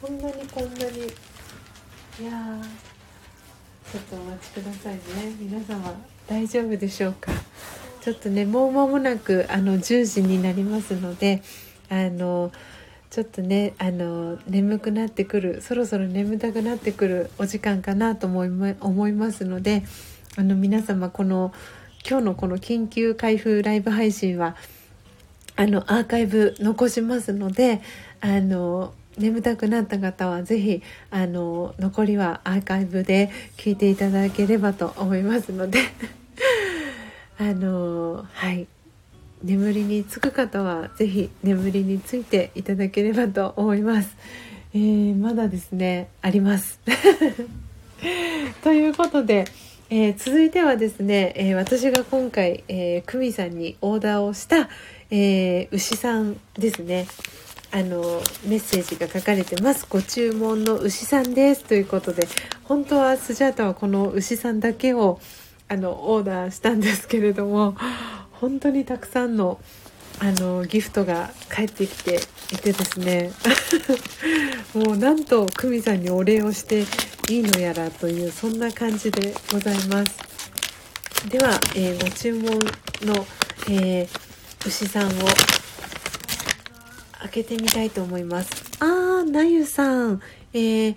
[0.00, 0.98] こんなにこんなに。
[2.20, 2.60] いや
[3.90, 5.00] ちょっとお待ちくださいね。
[5.38, 5.94] 皆様
[6.28, 7.32] 大丈夫でしょうか？
[8.02, 11.42] ちょっとねもう間もなくあの10時になりますので
[11.88, 12.50] あの
[13.10, 19.84] ちょっとねあの眠くなってくるそろそろ眠たくなってくるお時間かなと思い思いますので
[20.36, 21.52] あの皆様この
[22.08, 24.56] 今日のこの緊急開封ライブ配信は
[25.54, 27.80] あのアーカイブ残しますので
[28.20, 35.80] あの眠たくなった方は是非あの残りはアーカイブで聞いていただければと思いますので
[37.38, 38.66] あのはい
[39.44, 44.16] 眠りにつく方は是非眠りについていただければと思います。
[44.74, 46.80] えー、まだですねあります。
[48.62, 49.44] ということで。
[49.94, 54.70] えー、続いてはですね、えー、私が今回、えー、久美さんにオーダーをした、
[55.10, 57.06] えー、牛さんですね。
[57.70, 58.00] あの、
[58.46, 59.86] メッセージが書かれてます。
[59.90, 61.64] ご注文の牛さんです。
[61.64, 62.26] ということで、
[62.64, 65.20] 本当はスジャータはこの牛さんだけを、
[65.68, 67.76] あの、オーダーしたんですけれども、
[68.30, 69.60] 本当にたくさんの、
[70.20, 72.18] あの、ギフトが返ってきて
[72.52, 73.32] いてですね、
[74.74, 76.84] もうなんと久美さんにお礼をして
[77.28, 80.18] いいのやらというそんな感じでございます。
[81.28, 82.58] では、えー、ご注文
[83.06, 83.26] の、
[83.70, 84.08] えー、
[84.66, 85.10] 牛さんを
[87.20, 88.50] 開けてみたいと思います。
[88.80, 90.20] あーなゆさん。
[90.52, 90.96] えー、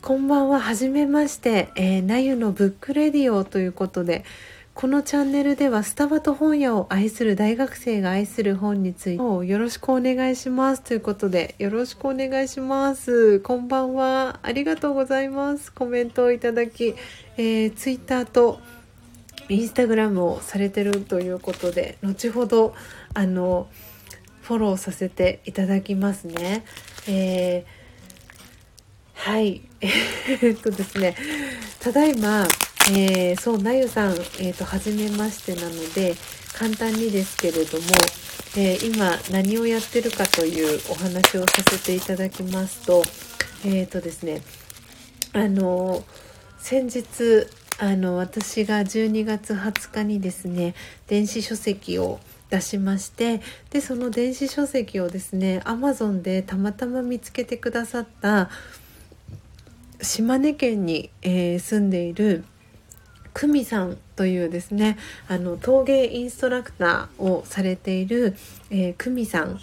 [0.00, 0.60] こんばんは。
[0.60, 1.68] はじめまして。
[1.76, 4.24] えー、なゆのブックレディオということで
[4.74, 13.40] このチャンネルではスタバと本屋を愛する大学生が愛する本についてよろしくお願いしますということでよろしくお願いします。
[13.40, 14.40] こんばんは。
[14.42, 15.70] ありがとうございます。
[15.70, 16.94] コメントをいただき、
[17.36, 18.60] えー、ツイッターと
[19.50, 22.74] インスタグラムをされてるということで後ほど
[23.12, 23.68] あの
[24.40, 26.64] フォローさせていただきますね。
[27.06, 29.60] えー、はい。
[29.82, 31.14] えっとですね。
[31.78, 32.46] ただいま
[32.90, 36.14] えー、そう、なゆさん、えっ、ー、と、はじめましてなので、
[36.54, 37.86] 簡単にですけれども、
[38.56, 43.04] えー、今何をやってるかというお話をさせていただきますと、
[43.64, 44.42] えっ、とですね、
[45.32, 46.04] あの、
[46.58, 47.46] 先日、
[47.78, 50.74] あの、私が12月20日にですね、
[51.06, 52.18] 電子書籍を
[52.52, 58.50] 出しましてでその電子書籍をですね Amazon でたまたま見つけてくださった
[60.02, 62.44] 島根県に、えー、住んでいる
[63.34, 68.36] 久美さんというですねあの陶芸インストラクターをされている、
[68.70, 69.60] えー、久美さん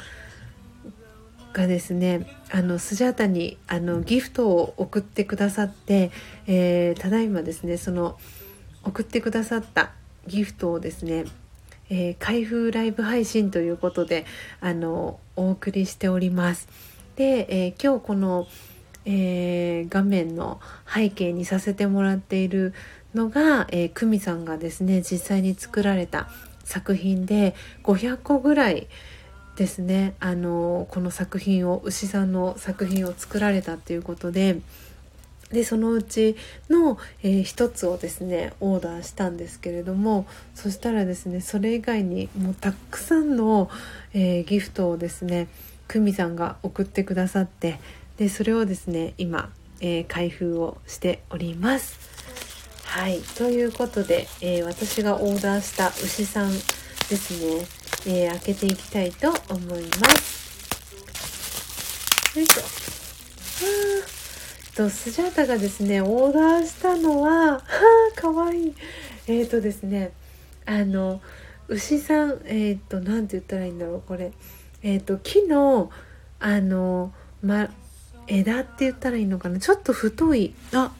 [1.53, 6.11] がですねあのスジャータにあのギフトを送ってくださって、
[6.47, 8.17] えー、ただいまですねその
[8.83, 9.91] 送ってくださった
[10.27, 11.25] ギフトをですね、
[11.89, 14.25] えー、開封ライブ配信ということで
[14.61, 16.67] あのお送りしております。
[17.15, 18.47] で、えー、今日この、
[19.05, 20.61] えー、画面の
[20.91, 22.73] 背景にさせてもらっている
[23.15, 26.29] のが、えー、久美さんがですね実際に作られた
[26.63, 28.87] 作品で500個ぐらい
[29.55, 34.59] ですねあのこの作品を牛さんの作品を作られたっていうことで
[35.51, 36.35] でそのうち
[36.69, 43.69] の、えー、一つをですねオーダーしたんですけれどもそしたらですねそれ以外にもうたくさんの、
[44.13, 45.47] えー、ギフトをですね
[45.87, 47.79] 久美さんが送ってくださって
[48.17, 49.49] でそれをですね今、
[49.81, 52.18] えー、開封をしております。
[52.89, 53.21] はい。
[53.37, 57.39] ということで、えー、私がオーダーした牛さんです
[58.07, 60.39] ね、えー、開けていきたいと思います。
[62.39, 62.63] よいしょ。
[64.75, 67.61] とスジャータがですねオーダーしたのはは
[68.17, 68.75] あかわいい。
[69.27, 70.11] えっ、ー、とですね
[70.65, 71.21] あの
[71.67, 74.31] 牛さんえっ、ー、と何て言ったらいいんだろうこれ。
[74.81, 75.91] えっ、ー、と木の
[76.39, 77.13] あの
[77.43, 77.69] ま
[78.25, 79.59] 枝って言ったらいいのかな。
[79.59, 80.55] ちょっと太い。
[80.73, 80.91] あ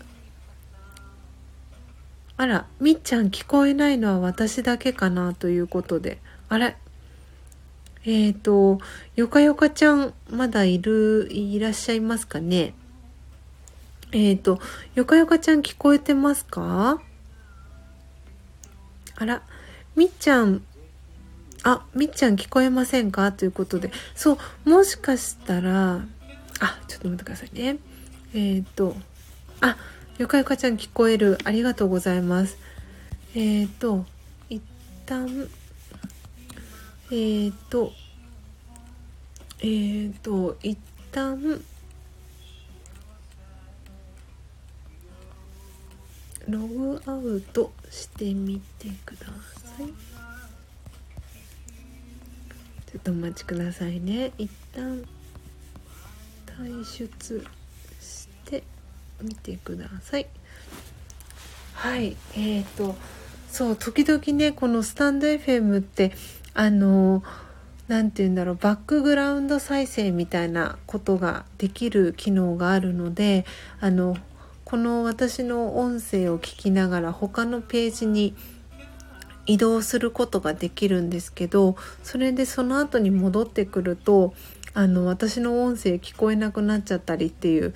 [2.40, 6.20] あら、みっちゃん聞こえないのは私だけかなということで。
[6.48, 6.78] あれ
[8.06, 8.80] えっ、ー、と、
[9.18, 12.74] よかよかちゃん、まだいる、いらっしゃいますかね？
[14.14, 14.62] えっ、ー、と、
[14.96, 17.02] よかよかちゃん聞こえてますか？
[19.18, 19.42] あら、
[19.98, 20.62] みっちゃん、
[21.64, 23.34] あ、みっちゃん聞こえませんか？
[23.34, 23.92] ということで。
[24.16, 26.06] そう、もしかしたら、
[26.62, 27.80] あ、ちょっと待ってくださいね。
[28.34, 28.96] えっ、ー、と、
[29.60, 29.76] あ、
[30.20, 31.38] ゆかゆかちゃん聞こえる。
[31.46, 32.58] ありがとうございます。
[33.36, 34.06] えっ、ー、と、
[34.50, 34.62] 一
[35.06, 35.48] 旦、
[37.10, 37.94] えっ、ー、と、
[39.62, 40.78] えっ、ー、と、一
[41.14, 41.62] 旦、
[46.50, 49.32] ログアウトしてみてくださ
[49.82, 49.86] い。
[52.92, 54.34] ちょっとお待ちくださいね。
[54.38, 55.02] 一旦
[56.46, 57.48] 退出
[59.22, 60.28] 見てください。
[61.74, 62.96] はい、えーと、
[63.50, 66.12] そう、時々ね、このスタンド FM って、
[66.54, 67.24] あの、
[67.88, 73.46] 何て言うんだろう、バックグラウンド再生みたいなことができる機能があるので、
[73.80, 74.18] あの、
[74.70, 78.36] この私の音声を聞きながら他のページに
[79.48, 84.36] 移動することができるんですけどそれでその後に戻ってくると
[84.76, 87.74] あの私の音声聞こえなくなっちゃったりっていう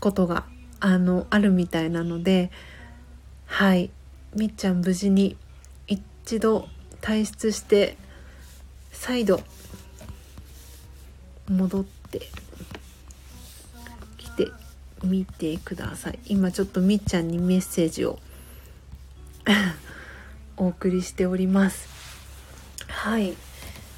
[0.00, 0.44] ことが
[0.80, 2.50] あのあるみたいなので
[3.46, 3.90] はい。
[4.36, 5.36] みっちゃん無事に
[5.86, 6.68] 一度
[7.00, 7.96] 退出して
[8.92, 9.40] 再度
[11.48, 12.20] 戻って
[14.18, 14.48] きて
[15.02, 16.18] みてください。
[16.26, 18.18] 今ちょっとみっちゃんにメッセージを
[20.58, 21.88] お送りしております。
[22.86, 23.34] はい。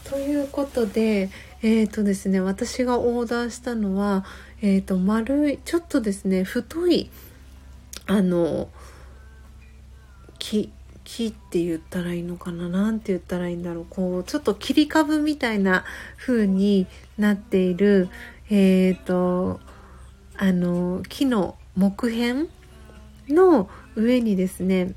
[0.05, 1.31] ということで
[1.63, 4.25] えっ、ー、とですね私がオーダーしたのは
[4.63, 7.11] えっ、ー、と丸いちょっとですね太い
[8.07, 8.69] あの
[10.39, 10.73] 木
[11.05, 15.85] 木って言ったらいいのかな何て言ったらいいんだろうこうちょっと切り株みたいな
[16.17, 16.87] 風に
[17.19, 18.09] なっている
[18.49, 19.61] えっ、ー、と
[20.37, 22.47] あの木の木片
[23.29, 24.95] の上にですね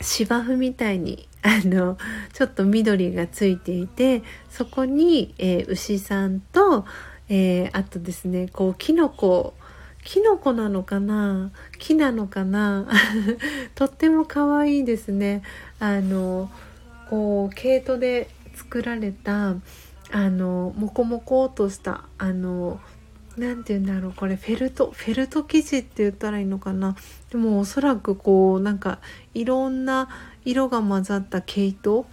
[0.00, 1.96] 芝生みたいにあの
[2.32, 6.84] ちょっと緑がついていてそこに、えー、牛さんと、
[7.28, 9.54] えー、あとですねこうキノコ
[10.02, 12.88] キノコなのかな木なのかな
[13.74, 15.42] とっても可愛いですね。
[15.78, 16.50] あの
[17.10, 19.56] こう毛糸で作られた
[20.12, 22.80] あのモコモコとしたあの
[23.40, 26.94] 何て言うんだろうこれフェルトフェルト生地って言ったらいいのかな？
[27.30, 28.98] でもおそらくこうなんか
[29.34, 30.08] いろんな
[30.44, 32.06] 色が混ざった毛糸？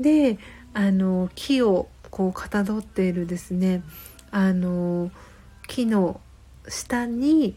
[0.00, 0.38] で
[0.74, 3.82] あの木をこうかたどっているですね。
[4.30, 5.10] あの
[5.66, 6.20] 木の
[6.68, 7.54] 下に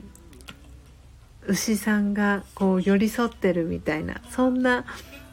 [1.48, 4.86] 牛さんがこう寄り添ってるみたいなそんな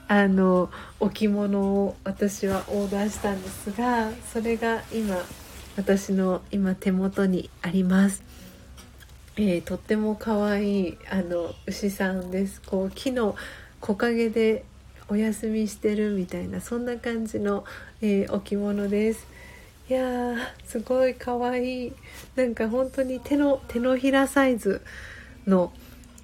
[0.09, 5.17] あの置物を私はオーダーしたんですがそれが今
[5.79, 8.25] 私の今手元にあります。
[9.37, 12.61] えー、とっても可愛いあの牛さんです。
[12.63, 13.37] こう木の
[13.81, 14.65] 木陰で
[15.09, 17.65] お休みしてるみたいなそんな感じの、
[18.01, 19.29] えー、置物です。
[19.89, 21.93] いやーすごい可愛い。
[22.35, 24.83] なんか本当に手の手のひらサイズ
[25.47, 25.73] の、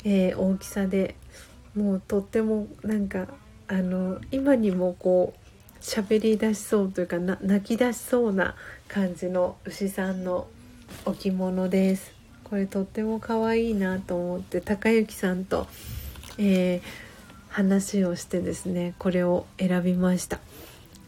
[0.03, 1.15] えー、大きさで
[1.77, 3.29] もうとってもなんか
[3.69, 5.45] あの今にもこう
[5.81, 8.57] 喋り出しそうというか泣き出しそうな
[8.95, 10.47] 感じの牛さんの
[11.05, 12.13] 置物です。
[12.45, 15.67] これとっても可愛いなと思って高之さんと、
[16.39, 16.81] えー、
[17.49, 20.39] 話をしてですねこれを選びました。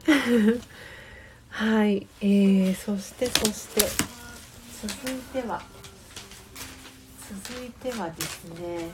[1.48, 3.82] はい、えー、そしてそして
[4.82, 5.62] 続いては
[7.28, 8.88] 続いてはですね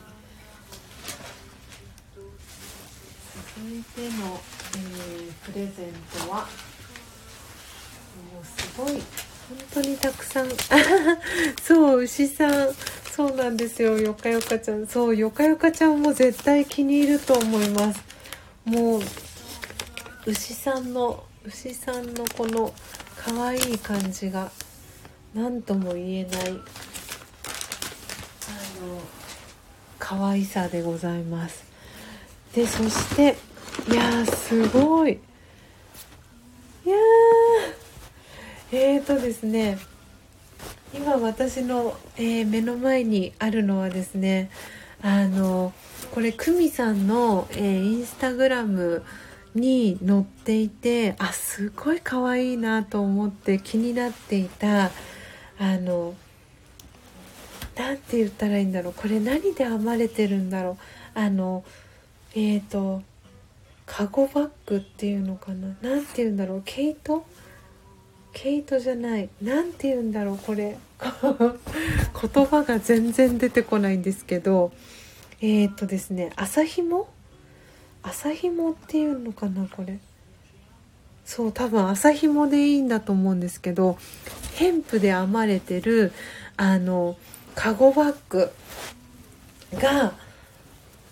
[3.57, 4.39] 続いての、
[4.77, 5.95] えー、プレゼン
[6.27, 6.47] トは
[8.77, 8.93] ごい。
[8.93, 9.03] 本
[9.75, 10.49] 当にたくさん。
[11.63, 12.75] そう牛さん。
[13.15, 13.99] そうなんですよ。
[13.99, 14.87] よかよかちゃん。
[14.87, 18.01] そうよかよかちゃんも絶対気に入ると思います。
[18.65, 19.03] もう
[20.25, 22.73] 牛さんの牛さんのこの
[23.17, 24.51] 可愛い感じが
[25.35, 26.61] 何とも言えないあの
[29.99, 31.65] 可愛さでございます。
[32.55, 33.37] でそして
[33.91, 35.13] いやすごい。
[36.87, 37.82] いやー。
[38.75, 39.77] えーとですね
[40.95, 44.51] 今私の、えー、目の前にあるのはですね
[45.03, 45.75] あの
[46.15, 49.05] これ久美さんの、えー、インスタグラム
[49.55, 54.91] に載っていてあすごい可愛いなと思って気になっていたあ
[55.77, 56.15] の
[57.77, 60.79] 何て言ったらいいんだろうこれ何で編まれてるんだろ
[61.15, 61.63] うあの
[62.35, 63.03] えっ、ー、と
[63.85, 67.27] カゴバッグっていうのかな何て言うんだろう毛糸
[68.33, 69.29] 毛糸じゃない。
[69.43, 70.77] 何て言うんだろうこれ。
[71.01, 74.73] 言葉が全然出てこないんですけど。
[75.41, 77.09] えっ、ー、とですね麻紐
[78.03, 79.99] 麻紐っていうのかなこれ。
[81.25, 83.97] そう多分麻紐でいいんだと思うんですけど
[84.55, 86.13] ヘンプで編まれてる
[86.57, 87.17] あの
[87.55, 88.51] カゴバッグ
[89.75, 90.15] が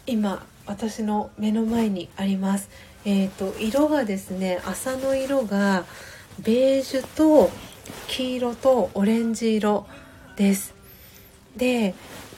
[0.07, 2.69] 今私の目の前にあります。
[3.05, 5.85] えーと、色がですね麻の色が
[6.43, 7.51] ベージュと
[8.09, 9.87] 黄色とオレンジ色
[10.37, 10.75] です。
[11.57, 11.95] で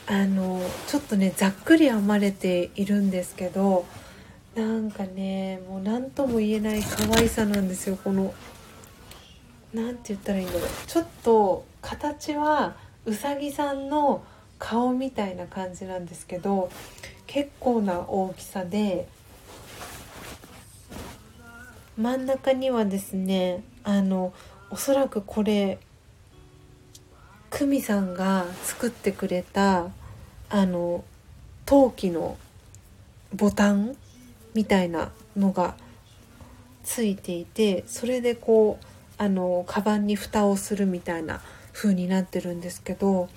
[0.07, 3.85] あのちょっとねざっくり編まれているんですけど
[4.55, 7.97] なんかねもう何とも言えない可愛さなんですよ。
[8.03, 8.35] この
[9.73, 10.63] 何て言ったらいいんだろう。
[10.87, 12.75] ちょっと形は
[13.05, 14.25] うさぎさんの
[14.59, 16.71] 顔みたいな感じなんですけど
[17.27, 19.09] 結構な大きさで
[21.97, 24.33] 真ん中にはですねあの
[24.71, 25.79] おそらくこれ
[27.51, 29.89] 久美さんが作ってくれた
[30.49, 31.05] あの
[31.67, 32.39] 陶器の
[33.35, 33.97] ボタン
[34.55, 35.75] みたいなのが
[36.83, 38.85] ついていてそれでこう
[39.19, 41.41] あのカバンに蓋をするみたいな
[41.73, 43.29] 風になってるんですけども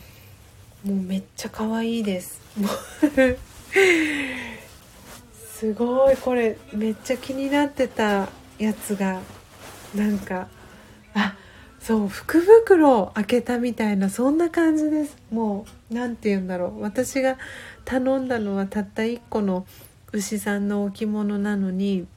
[0.85, 2.39] うめっちゃ可愛いです。
[5.55, 8.29] すごいこれめっちゃ気になってた
[8.59, 9.21] やつが
[9.95, 10.47] なんか
[11.13, 11.35] あ
[11.79, 15.17] そう福袋開けたみたいなそんな感じです。
[15.31, 16.81] もう何て言うんだろう。
[16.81, 17.37] 私が
[17.85, 19.65] 頼んだのはたった1個の
[20.11, 22.07] 牛さんの置物なのに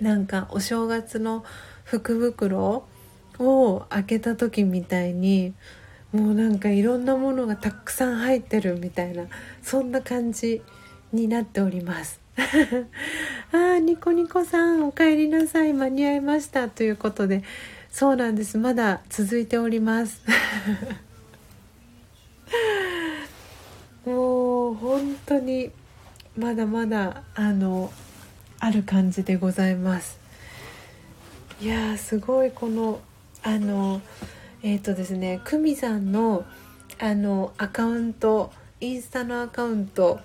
[0.00, 1.44] なんかお正月の
[1.84, 2.84] 福袋
[3.38, 5.54] を開けた時みたいに
[6.12, 9.24] もうなんかいろんなものがたくさん入ってるみたいな
[9.62, 10.62] そんな感じ
[11.12, 12.19] になっております。
[13.52, 17.42] あーニコニコさんお帰りなさい間に合いましたということで。
[17.90, 18.56] そうなんです。
[18.56, 20.22] まだ続いております。
[24.06, 25.70] もう本当に
[26.36, 27.92] まだまだあの
[28.60, 30.18] ある感じでございます。
[31.60, 33.00] いやすごいこの
[33.42, 34.00] あの
[34.62, 36.44] えっ、ー、とですね久美さんの
[37.00, 40.20] あのアカウントインスタのアカウント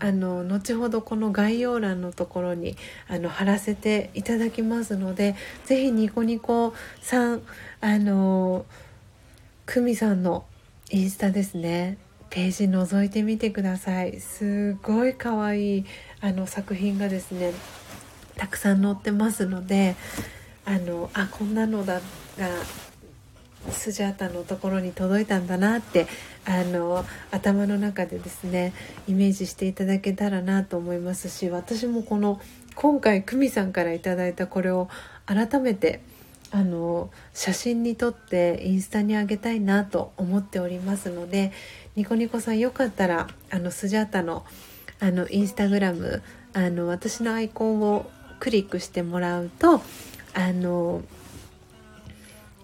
[0.00, 2.76] あの後ほどこの概要欄のところに
[3.08, 5.34] あの貼らせていただきますので
[5.64, 7.42] 是非ニコニコさん
[7.80, 8.64] あの
[9.66, 10.44] 久美さんの
[10.90, 11.98] インスタですね。
[12.30, 14.20] ページ覗いてみてください。
[14.20, 15.84] すごい可愛い
[16.20, 17.52] あの作品がですね
[18.36, 19.96] たくさん載ってますので
[20.64, 22.00] あのあこんなのだ
[22.38, 22.48] が
[23.70, 26.06] スジャータのところに届いたんだなって
[26.48, 28.72] あの頭の中でですね
[29.06, 32.40] イメージしていただけたらなと思いますし私もこの
[32.74, 34.88] 今回久美さんから頂いたこれを
[35.26, 36.00] 改めて
[36.50, 41.52] あの写真に撮ってインスタにあげたいなと思っておりますので
[41.96, 44.46] ニコニコさんよかったらあのスジャータの
[45.00, 46.22] あのインスタグラム
[46.54, 49.82] あの私のアイコンをクリックしてもらうと
[50.34, 51.02] あの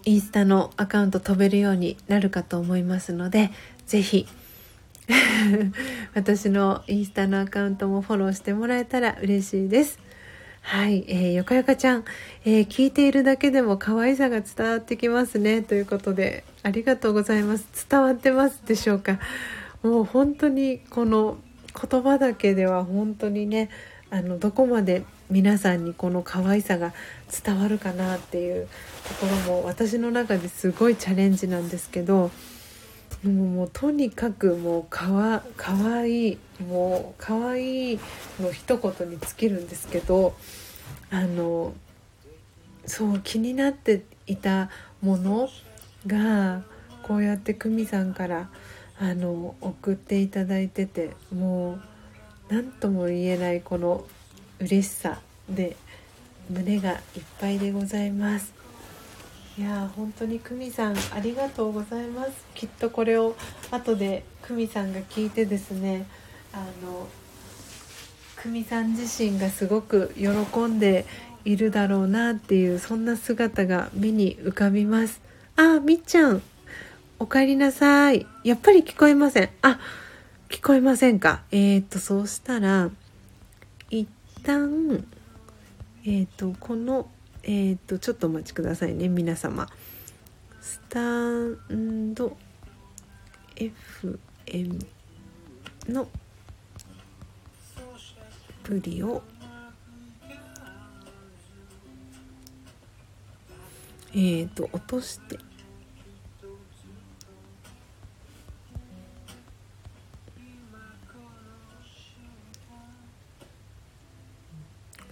[0.06, 3.50] インスタのアカウント飛べるようになるかと思いますので
[3.86, 4.26] 是非
[6.14, 9.98] 私のインスタのアカウントもフォローしてもらえたら嬉しいです。
[10.62, 12.04] はい、えー、よかよかちゃん、
[12.46, 15.60] えー、聞いているだけでも可愛さが伝わってきますね。
[15.60, 17.66] ということでありがとうございます。
[17.88, 19.18] 伝わってますでしょうか？
[19.82, 21.36] もう本当にこの
[21.90, 23.68] 言葉だけでは本当にね
[24.10, 26.94] あのどこまで皆さんにこの可愛さが
[27.44, 28.68] 伝わるかなっていう
[29.06, 32.30] ところも私の中ですごいチャレンジなんですけど
[33.24, 38.00] もうもうとにかくもうかわかわいいもうかわいい
[38.40, 40.34] の一言に尽きるんですけど
[41.10, 41.72] あの
[42.86, 44.68] そう気になっていた
[45.00, 45.48] もの
[46.06, 46.62] が
[47.02, 48.50] こうやって久美さんから
[48.98, 51.82] あの送っていただいててもう
[52.48, 54.04] 何とも言えないこの
[54.60, 55.76] 嬉しさで
[56.50, 56.98] 胸がいっ
[57.40, 58.63] ぱいでございます。
[59.56, 62.32] いや本当に久美さんありがとうございます。
[62.56, 63.36] きっとこれを
[63.70, 66.06] 後で久美さんが聞いてですね
[66.52, 67.06] あの
[68.42, 70.28] 久美さん自身がすごく喜
[70.66, 71.06] んで
[71.44, 75.20] いるだろうなっていうそんな姿が目に浮かびます。
[75.56, 76.42] あみっちゃん
[77.20, 78.26] おかえりなさい。
[78.42, 79.50] やっぱり聞こえません。
[79.62, 79.78] あ
[80.48, 81.42] 聞こえませんか。
[81.52, 82.90] えー、っとそうしたら
[83.88, 84.08] 一
[84.42, 85.04] 旦
[86.04, 87.08] えっ、とこの
[87.46, 89.68] えっ、とちょっとお待ちくださいね皆様。
[90.62, 91.00] スタ
[91.30, 92.36] ンド
[93.54, 94.86] FM
[95.88, 96.08] の
[98.62, 99.22] プリを
[104.14, 105.38] えっ、と落として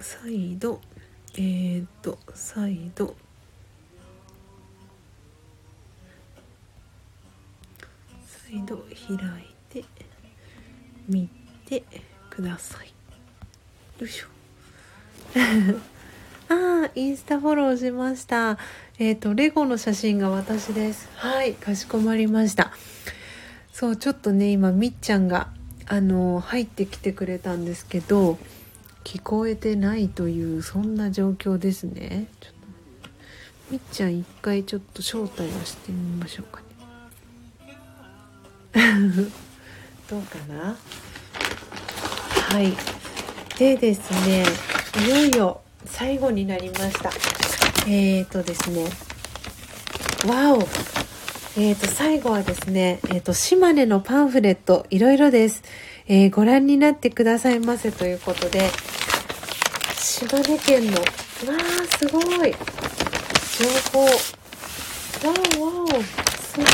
[0.01, 0.81] 再度
[1.35, 3.15] えー、っと再度
[8.27, 9.85] 再度開いて
[11.09, 11.29] 見
[11.65, 11.83] て
[12.29, 12.93] ください。
[13.99, 14.27] よいしょ。
[16.53, 18.59] ああインスタフォローしました。
[18.99, 21.09] えっ、ー、とレゴの写真が私です。
[21.15, 22.73] はいかしこまりました。
[23.73, 25.49] そうちょっとね今みっちゃんが
[25.87, 28.39] あの入ってきてくれたんですけど
[29.05, 32.29] 聞こえてないというそんな状況ですね。
[32.41, 32.59] ちょっと
[33.71, 36.61] みっちゃん一回ちょっと招待をしてみましょうか
[38.75, 38.85] ね。
[40.09, 40.77] どうかな？
[42.55, 42.73] はい。
[43.59, 44.45] でですね
[45.07, 47.11] いよいよ最後になりました。
[47.87, 48.85] えーとですね
[50.27, 50.59] わお。
[51.55, 55.63] えーと最後はですねえーと島根のパンフレットいろいろです。
[56.09, 58.71] えー、ご覧になってくださいませということで、
[59.97, 62.53] 島根県の、わー、すごい。
[63.59, 64.05] 情報。
[64.05, 66.67] わおわお、すごい。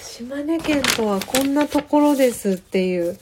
[0.00, 3.08] 島根県とはこんなところですっていう。
[3.08, 3.14] わ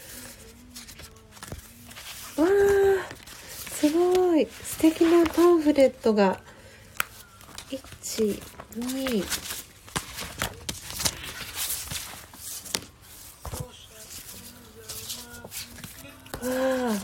[2.36, 2.48] ー、
[3.70, 4.46] すごい。
[4.46, 6.38] 素敵なパンフレットが、
[7.70, 8.42] 1、
[8.76, 9.57] 2、
[16.42, 16.94] あ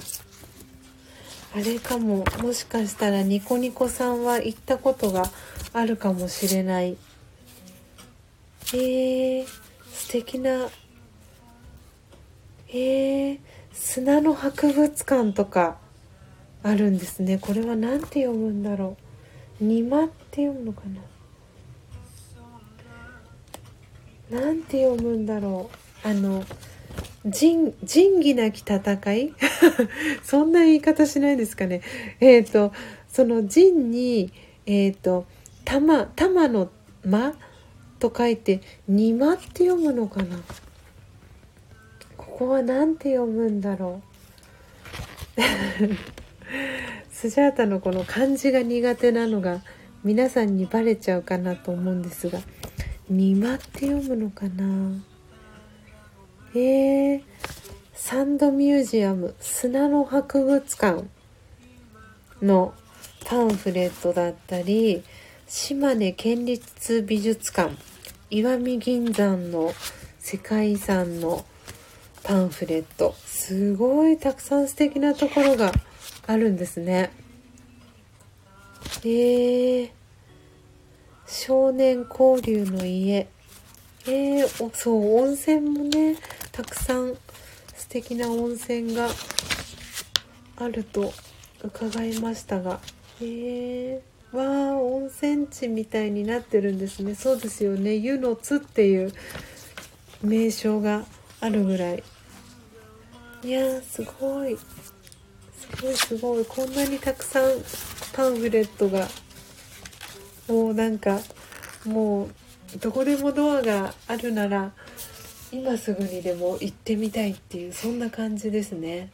[1.54, 2.24] あれかも。
[2.42, 5.30] もしかしたらニコニコさんは行ったことが
[5.72, 6.96] あるかもしれない。
[8.72, 9.46] えー、
[9.92, 10.68] 素敵な
[12.76, 13.38] えー、
[13.72, 15.78] 砂の博物館とか
[16.64, 17.38] あるんですね。
[17.38, 18.96] これは何て読むんだろ
[19.60, 19.64] う。
[19.64, 20.82] にまって読むのか
[24.30, 24.40] な。
[24.40, 25.70] なんて読むんだろ
[26.04, 26.08] う。
[26.08, 26.44] あの
[27.24, 29.34] 仁義なき戦い？
[30.22, 31.80] そんな言い方しないですかね。
[32.20, 32.72] えっ、ー、と
[33.08, 34.32] その仁に
[34.66, 35.26] えっ、ー、と
[35.64, 36.70] 玉玉の
[37.04, 37.34] 間？
[37.98, 40.36] と書いて二間って読むのかな？
[42.18, 44.02] ここは何て読むんだろ
[45.38, 45.40] う？
[47.10, 49.62] スジャータのこの漢字が苦手なのが
[50.02, 52.40] 皆さんにバレちゃうかなと思うんですが
[53.08, 55.13] 「にま」って読むのかな？
[56.56, 57.20] え、
[57.94, 61.04] サンドミュージアム砂の博物館
[62.40, 62.74] の
[63.24, 65.02] パンフレットだったり
[65.48, 67.74] 島根県立美術館
[68.30, 69.72] 石見銀山の
[70.18, 71.44] 世界遺産の
[72.22, 73.14] パンフレット。
[73.24, 75.72] すごいたくさん素敵なところが
[76.26, 77.10] あるんですね。
[79.04, 79.90] えー、
[81.26, 83.28] 少年交流の家。
[84.06, 86.16] えー、そう温泉もね
[86.54, 87.16] たくさん
[87.74, 89.08] 素敵な温泉が
[90.56, 91.12] あると
[91.64, 92.78] 伺いましたが
[93.20, 97.16] へえ、わあ温泉地みたいになってるんですね。
[97.16, 97.94] そうですよね。
[97.94, 99.12] 湯の津っていう
[100.22, 101.04] 名称が
[101.40, 102.04] あるぐらい。
[103.42, 104.56] いやすごい。
[104.56, 106.44] すごいすごい。
[106.44, 107.50] こんなにたくさん
[108.12, 109.08] パンフレットが
[110.46, 111.18] もうなんか
[111.84, 114.72] もうどこでもドアがあるなら
[115.54, 118.96] 今すぐにでも行ってみたいっていうそんな感じですね。
[118.96, 119.06] いや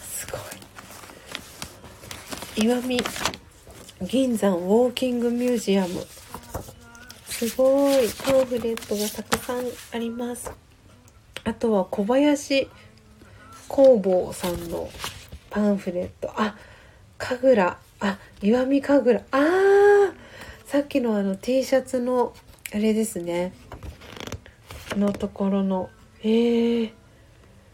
[0.00, 0.38] すご
[2.64, 2.66] い。
[2.66, 2.98] 石見
[4.08, 6.02] 銀山ウォーキングミュージアム。
[7.28, 10.50] すごいパンフレットがたくさんあります。
[11.44, 12.70] あとは小林
[13.68, 14.88] 工房さんの
[15.50, 16.32] パンフレット。
[16.34, 16.56] あ
[17.18, 17.76] 神楽。
[18.00, 19.26] あ石見神楽。
[19.30, 20.14] あー
[20.64, 22.32] さっきのあの T シャツの
[22.72, 23.52] あれですね。
[24.98, 25.90] のところの。
[26.22, 26.92] えー、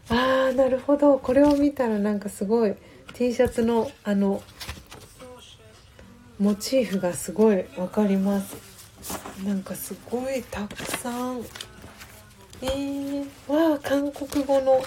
[0.09, 1.17] あーなるほど。
[1.17, 2.75] これを見たらなんかすごい。
[3.13, 4.41] T シャツのあの
[6.37, 7.63] モチーフがすごい。
[7.75, 8.55] 分かります。
[9.43, 11.41] なんかすごいたくさん。
[12.61, 14.83] えー、わあ韓国語の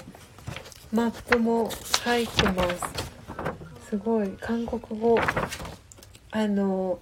[0.92, 1.70] マップも
[2.04, 3.88] 入ってます。
[3.90, 4.28] すごい。
[4.40, 5.18] 韓国語
[6.30, 6.98] あの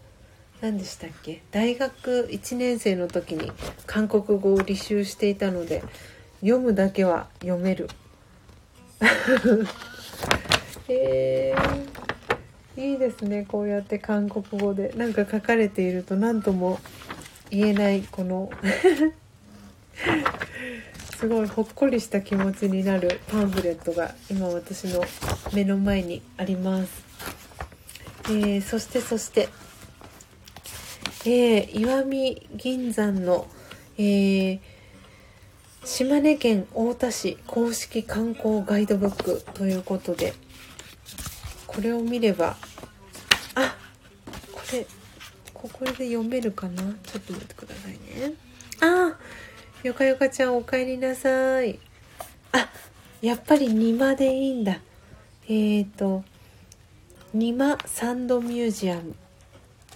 [0.60, 1.42] 何でしたっけ？
[1.50, 3.52] 大学1年生の時に
[3.86, 5.82] 韓国語を履修していたので
[6.40, 7.88] 読むだけは読める。
[10.88, 14.92] えー、いいですねこうやって韓国語で。
[14.96, 16.80] なんか書かれていると何とも
[17.50, 18.50] 言えないこの。
[21.18, 25.02] すごいほっこりした気持ちになるパンフレットが今私の
[25.54, 27.04] 目の前にあります。
[28.28, 29.48] えー、そしてそして、
[31.24, 33.46] えー、石見銀山の、
[33.98, 34.60] えー、
[35.84, 40.34] 島根県太田市公式観光ガイドブックということで
[41.66, 42.56] これを見れば
[43.54, 43.76] あ
[44.52, 44.86] これ
[45.54, 46.82] ここで読めるかな？
[47.02, 48.34] ちょっと待ってくださいね
[48.80, 49.16] あ
[49.82, 51.78] よかよかちゃんお帰りなさい。
[52.50, 52.68] あ、
[53.20, 54.80] やっぱり庭でいいんだ。
[55.48, 56.24] えっ、ー、と、
[57.32, 59.14] 庭サンドミュージアム。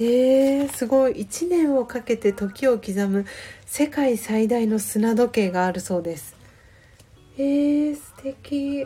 [0.03, 1.13] えー、すごい。
[1.13, 3.27] 1年をかけて時を刻む
[3.67, 6.35] 世界最大の砂時計があるそうです。
[7.37, 8.81] えー、素敵。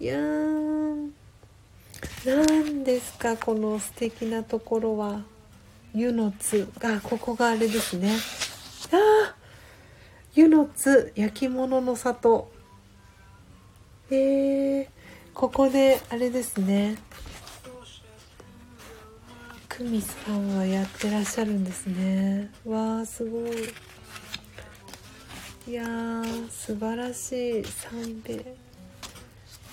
[0.00, 1.10] いやー、
[2.24, 5.20] 何ですか、この素敵なところは。
[5.94, 8.16] 湯の津が、ここがあれですね。
[8.92, 9.34] あ
[10.34, 12.50] 湯の津焼き物の里
[14.10, 14.88] えー、
[15.34, 16.96] ここであれですね
[19.78, 22.50] 久美さんはやってらっしゃるんですね。
[22.66, 23.72] わあすごい。
[25.68, 28.56] いやー素晴らしい三米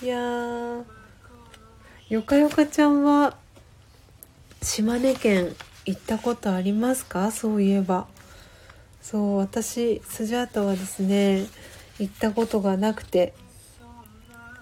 [0.00, 0.84] いやー
[2.08, 3.36] よかよかちゃんは
[4.62, 5.52] 島根県
[5.86, 7.32] 行ったことありますか？
[7.32, 8.06] そういえば。
[9.02, 11.46] そう私スジャータはですね
[11.98, 13.34] 行ったことがなくて。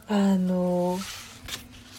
[0.08, 0.98] あの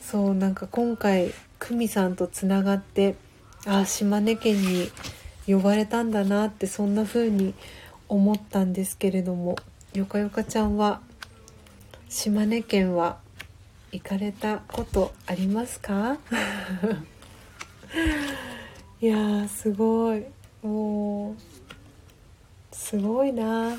[0.01, 3.23] そうなんか今回久美さんとつながって
[3.65, 4.89] あ島根県に
[5.47, 7.53] 呼ばれたんだなってそんな風に
[8.07, 9.55] 思ったんですけれども。
[9.93, 10.99] よかよかちゃんは
[12.09, 13.17] 島根県は
[13.93, 16.17] 行かれたことありますか？
[19.01, 20.25] いやすごい。
[20.61, 21.35] もう
[22.75, 23.69] すごいな。
[23.69, 23.71] もう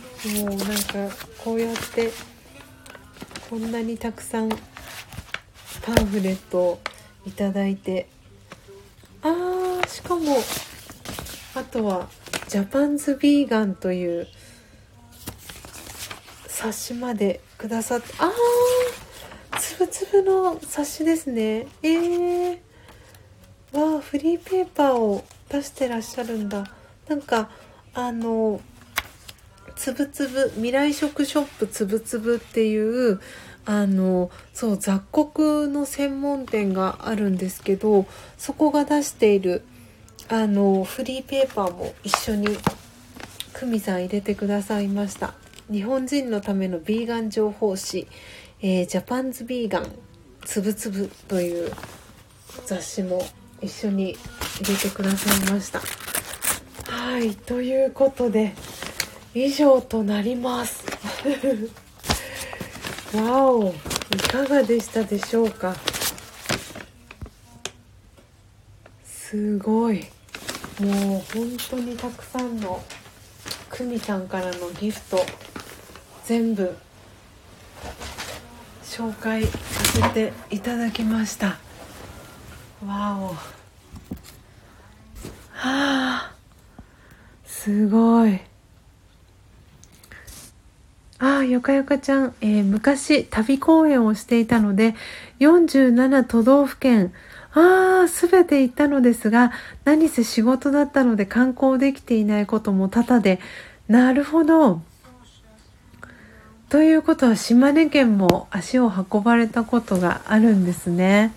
[0.45, 1.15] なんか
[1.45, 2.11] こうやって
[3.51, 4.57] こんなにたくさんパ
[6.01, 6.81] ンフレットを
[7.27, 8.09] いただいて。
[9.23, 9.56] あー
[9.97, 10.37] しかも
[11.55, 12.07] あとは
[12.49, 14.29] ジャパンズビーガンという
[16.49, 18.31] 冊子までくださってあ
[19.53, 21.67] あつぶつぶの冊子ですね。
[21.83, 22.59] えー、
[23.73, 26.71] わあフリーペーパーを出してらっしゃるんだ。
[27.09, 27.49] なんか
[27.95, 28.61] あの
[29.77, 33.19] つぶつぶ未来食ショップつぶつぶっていう
[33.65, 38.05] あのそう雑穀の専門店があるんですけど
[38.37, 39.65] そこが出している
[40.29, 42.49] あのフリーペーパーも一緒に
[43.55, 45.35] 久美さん入れてくださいました。
[45.71, 48.09] 日本人のためのビーガン情報誌、
[48.61, 49.87] えー、ジャパンズビーガン
[50.45, 51.73] つぶつぶという
[52.67, 53.25] 雑誌も
[53.61, 54.17] 一緒に
[54.61, 55.81] 入れてくださいました。
[56.91, 58.53] はいということで
[59.33, 60.85] 以上となります。
[63.17, 63.73] わおい
[64.29, 65.77] かがでしたでしょうか？
[69.05, 70.07] すごい。
[70.81, 72.83] もう本当にたくさんの
[73.71, 75.25] 久美さんからのギフト
[76.25, 76.77] 全部
[78.83, 79.53] 紹介さ
[79.85, 81.59] せていただきました。
[82.87, 83.35] わお。
[85.53, 86.33] はあ。
[87.67, 88.41] すごい。
[91.19, 94.95] ああ、よかよかちゃん、えー、昔旅公演をしていたので、
[95.41, 97.13] 47都道府県、
[97.57, 99.51] ああ、すべて行ったのですが、
[99.85, 103.41] 何せ仕事だったので観光できていないことも多々で、
[103.89, 104.83] なるほど。
[106.69, 111.33] ということは島根県も足を運ばれたことがあるんですね。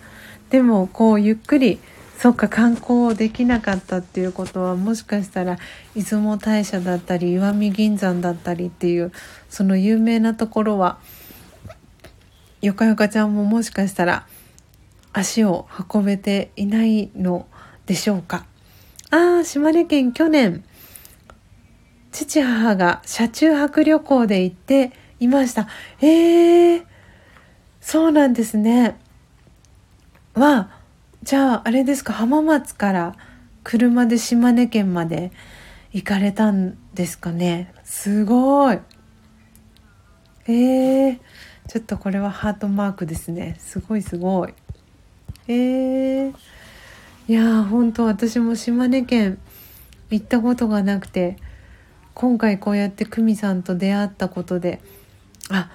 [0.50, 1.80] でも、こう、ゆっくり
[2.18, 5.58] そっか観光できなかったっていうことはもしかしたら
[5.96, 9.14] 出雲大社だったり石見銀山だったりっていう
[9.50, 10.98] その有名なところは
[12.62, 14.28] よかよかちゃんももしかしたら
[15.14, 17.48] 足を運べていないの
[17.86, 18.45] でしょうか。
[19.11, 20.64] ああ島根県去年
[22.11, 25.68] 父母が車中泊旅行で行っていました。
[26.02, 26.86] えー、
[27.81, 28.98] そうなんですね。
[30.36, 30.69] は
[31.23, 33.15] じゃああれですか浜松から
[33.64, 35.31] 車で島根県まで
[35.91, 37.73] 行かれたんですかね。
[37.84, 38.80] すごい。
[40.48, 41.19] えー、
[41.68, 43.57] ちょっとこれはハートマークですね。
[43.60, 44.53] すごいすごい。
[45.52, 46.34] えー、
[47.28, 49.40] いや本当私も島根県
[50.12, 51.38] 行ったことがなくて
[52.14, 54.80] 今回こうやって久美さんと出会ったことで
[55.50, 55.72] あ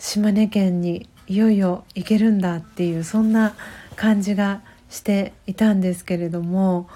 [0.00, 3.54] 島根県にいよいよ行けるんだっていうそんな
[3.94, 6.88] 感じがしていたんですけれども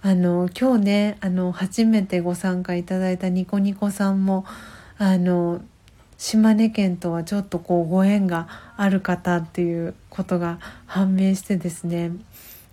[0.00, 4.44] あの今日ねあの初めてご参加いただいたニコニコさんも
[4.96, 5.60] あの
[6.18, 12.10] 島根県とはちょっとこうご縁がある方っていうことが判明してですね。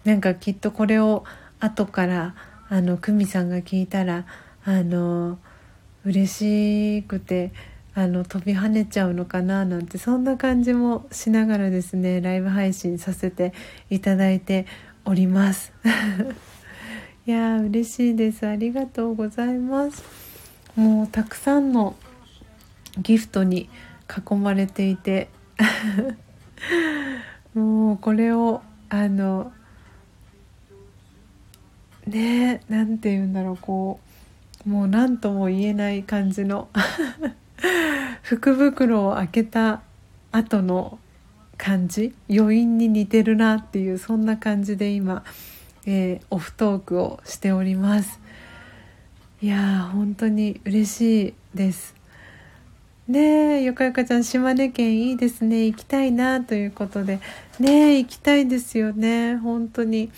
[0.03, 1.23] なんかきっとこれを
[1.59, 2.35] 後から
[2.67, 4.25] あの久美さんが聞いたら
[4.65, 5.37] あの
[6.03, 7.53] 嬉しくて
[7.93, 13.53] あの飛び跳ねちゃうのかななんてそんな感じもしながらですねライブ配信させて
[13.89, 14.65] いただいて
[15.05, 15.71] おります。
[17.27, 18.47] いやー嬉しいです。
[18.47, 20.03] ありがとうございます。
[20.75, 21.95] もうたくさんの
[22.99, 23.69] ギフトに
[24.09, 25.29] 囲まれていて。
[27.53, 29.53] もうこれをあの
[32.05, 33.99] ね何て言うんだろうこ
[34.65, 36.67] うもう何とも言えない感じの
[38.23, 39.81] 福袋を開けた
[40.31, 40.99] 後の
[41.57, 45.23] 感じ余韻に似てるなっていうそんな感じで今、
[45.85, 48.19] えー、オフトークをしております。
[49.41, 51.94] いやー本当に嬉しいです。
[53.07, 55.65] ねえよかよかちゃん島根県いいですね。
[55.65, 57.19] 行きたいなということで。
[57.59, 59.35] ねえ行きたいですよね。
[59.37, 60.11] 本当に。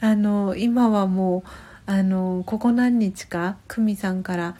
[0.00, 4.56] あの今はもうあのここ何日か久美さんから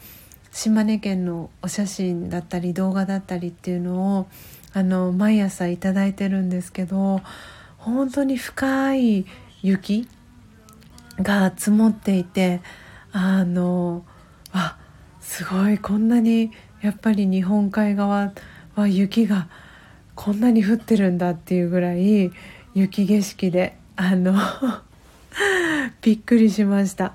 [0.51, 4.27] 島根県のお写真だったり動画だったりっていうのを
[4.73, 7.21] あの毎朝いただいてるんですけど
[7.77, 9.25] 本当に深い
[9.61, 10.09] 雪
[11.21, 12.59] が積もっていて
[13.13, 14.03] あの
[14.51, 14.77] あ
[15.21, 16.51] すごいこんなに
[16.81, 18.33] やっぱり日本海側
[18.75, 19.47] は雪が
[20.15, 22.31] こんなに降ってるんだっていうぐらい
[22.73, 24.33] 雪景色であの
[26.01, 27.13] びっくりしました。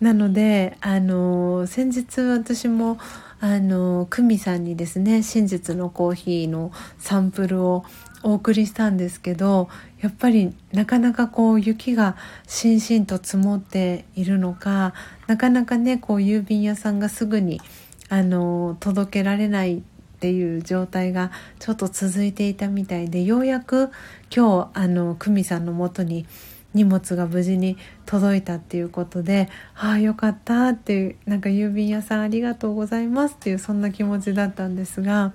[0.00, 2.98] なのであの先日私も
[3.40, 7.84] あの久美さんにですね真実のコーヒーのサンプルを
[8.22, 9.68] お送りしたんですけど
[10.00, 12.16] やっぱりなかなかこう雪が
[12.46, 14.94] しんしんと積もっているのか
[15.26, 17.60] なかなかねこう郵便屋さんがすぐに
[18.08, 19.80] あの届けられないっ
[20.20, 23.90] ていう状態がちょっと続いていたみたいでようやく
[24.34, 26.26] 今日あの久美さんのもとに
[26.72, 35.32] 荷物が無事に届いたっていうことでああよかったっていうなんか郵便屋さんありがとうございますっていうそんな気持ちだったんですが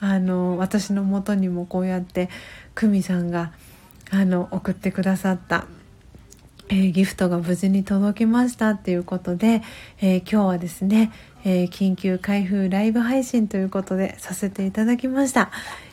[0.00, 2.28] あの私のもとにもこうやって
[2.74, 3.52] 久美さんが
[4.10, 5.66] あの送ってくださった
[6.70, 9.62] えー、ギフトが無事に届きましたっていうことで、
[10.00, 11.12] えー、今日はですね、
[11.44, 15.50] えー、緊急開封ライブ配信ということでさせていただきました。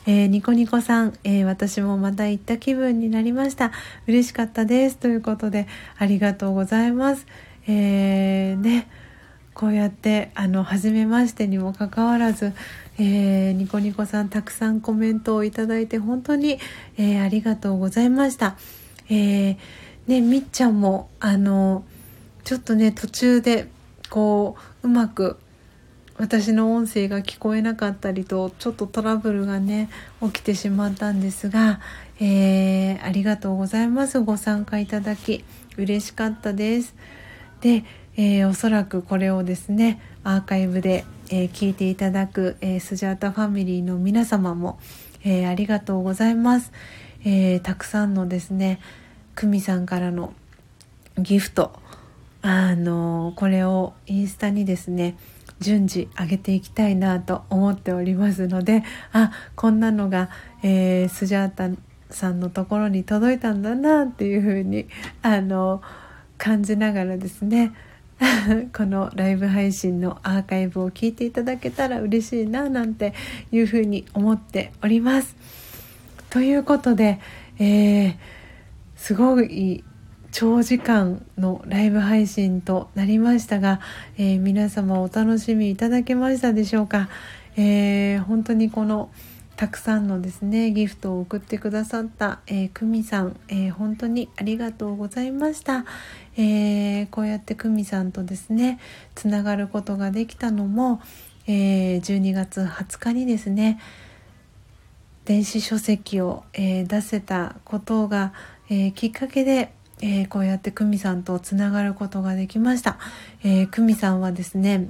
[0.07, 3.71] えニコニコさん、え私もまた行った気分になりました。
[4.07, 4.97] 嬉しかったです。
[4.97, 5.67] ということで、
[5.97, 7.25] ありがとうございます。
[7.67, 8.87] えね、
[9.53, 12.53] こうやって、あの、初めましてにもかかわらず、
[12.99, 16.59] えニコニコさんたくさんコメントをいただいて本当に、
[16.97, 18.57] えありがとうございました。
[19.09, 19.57] えー
[20.07, 21.83] ねみっちゃんもあの
[22.43, 23.67] ちょっとね途中で
[24.15, 25.35] こううまく
[26.17, 29.89] 私の音声が聞こえなかったりとちょっとトラブルがね
[30.23, 31.81] 起きてしまったんですが、
[32.21, 34.21] えー、ありがとうございます。
[34.21, 35.43] ご参加いただき
[35.75, 36.95] 嬉しかったです。
[37.59, 37.83] で、
[38.15, 44.79] えー、おそらくこれをですねアーカイブで、えー、聞いていただく、えスジャータファミリーの皆様も、
[45.25, 46.71] えありがとうございます、
[47.25, 48.79] えたくさんのですね
[49.35, 50.31] 久美さんからの
[51.17, 51.73] ギフト
[52.47, 55.17] あのこれをインスタにですね
[55.59, 60.29] 順次上げていきたいなと思っておりますのであこんなのが、
[60.61, 61.75] えー、スジャータ
[62.11, 64.87] さんのところに届いたんだなっていうふうに
[65.23, 65.81] あの
[66.37, 67.73] 感じながらですね
[68.77, 73.15] このライブ配信のアーカイブを聞いていただけたら嬉しいななんて
[73.51, 75.35] いうふうに思っております。
[76.29, 77.19] ということで、
[77.57, 78.15] えー
[78.95, 79.83] すごい
[80.37, 83.79] 長時間のライブ配信となりましたが、
[84.17, 87.07] えー、皆様お楽しみいただけましたでしょうか、
[87.55, 89.09] えー、本当にこの
[89.55, 95.85] たくさんのですねギフトを送ってくださった、えー、久美さん、えー、本当にありがとうございました、
[96.35, 98.81] えー、こうやって久美さんとですね
[99.15, 100.99] つながることができたのも、
[101.47, 103.79] えー、12月20日にですね
[105.23, 108.33] 電子書籍を、えー、出せたことが、
[108.69, 112.97] えー、きっかけで、えー、こうやって久美さんとつながることができました。
[113.43, 114.89] えー、久美さんはですね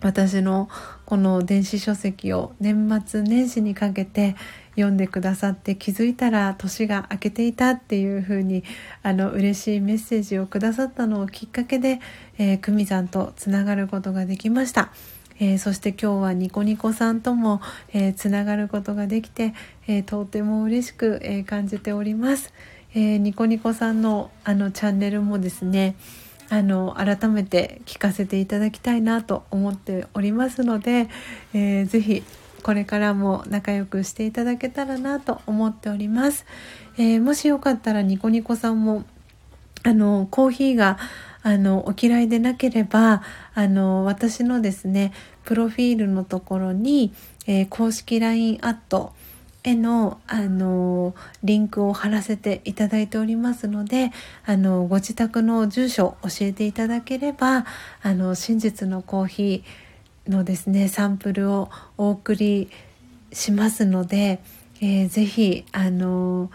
[0.00, 0.68] 私の
[1.06, 4.36] この電子書籍を年末年始にかけて
[4.74, 8.62] 読んでくださって気づいたら年が明けていたっていう風に
[9.02, 12.00] あの嬉しいメッセージをくださったのをきっかけで、
[12.38, 14.90] えー、久美さんとつながることができました。
[15.38, 17.60] えー、そして今日はニコニコさんとも、
[17.92, 19.54] えー、つながることができて、
[19.86, 22.54] えー、とても嬉しく、え感じております。
[22.96, 25.96] えー、ニコニコさんのあのチャンネルもですね
[26.48, 31.10] あの改めて聞かせていただきたいなと思っておりますので、
[31.52, 32.22] えー、ぜひ
[32.62, 36.46] これからも仲良くしていただけたらなと思っております、
[36.96, 39.04] えー、もしよかったらニコニコさんも
[39.82, 40.98] あのコーヒーが
[41.42, 43.22] あのお嫌いでなければ
[43.54, 45.12] あの私のですね
[45.44, 47.12] プロフィールのところに、
[47.46, 49.12] えー、公式 LINE アット
[49.66, 54.12] への、あのリンクを貼らせていただいておりますので、
[54.44, 57.66] あのご自宅の住所を教えていただければ、
[58.00, 61.68] あの真実のコーヒーのですねサンプルを
[61.98, 62.70] お送り
[63.32, 64.40] しますので、
[64.80, 66.48] えー、ぜひあの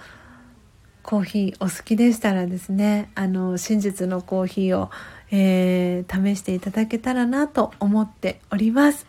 [1.03, 4.89] コーヒーお好きでしたらですねあの真実のコーヒーを、
[5.31, 9.05] えー、試していただけたらなと思っております。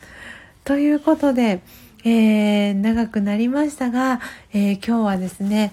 [0.65, 1.61] ということで、
[2.05, 4.21] えー、長くなりましたが、
[4.53, 5.73] えー、今日はですね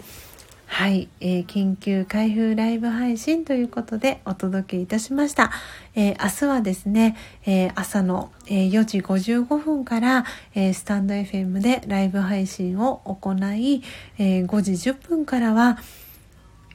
[0.72, 5.52] はい、えー、緊急開封ライブ配信ということでお届けいたしました。
[5.96, 13.82] えー、明日はですね、えー、朝の、え4時55分から、えスタンド FM でライブ配信を行い、
[14.20, 15.80] え5時10分からは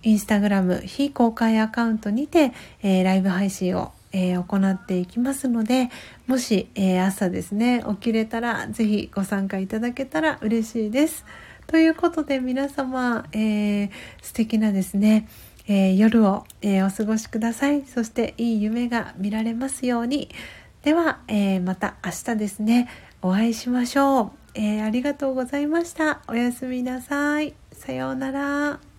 [0.02, 2.52] インスタグラム非公開アカウントにて、
[2.82, 5.90] えライブ配信をえー、行っていきますので
[6.28, 11.26] もし、えー、朝ですね起きれたら是非ご参加いただけたら嬉しいです。
[11.66, 13.90] ということで皆様、えー、
[14.22, 15.28] 素敵なですね、
[15.66, 17.84] えー、夜を、え、お過ごしください。
[17.86, 20.28] そしていい夢が見られますように。
[20.82, 22.90] では、えまた明日ですね
[23.22, 26.20] お会いしましょう、えありがとうございました。
[26.28, 27.54] おやすみなさい。
[27.72, 28.93] さようなら。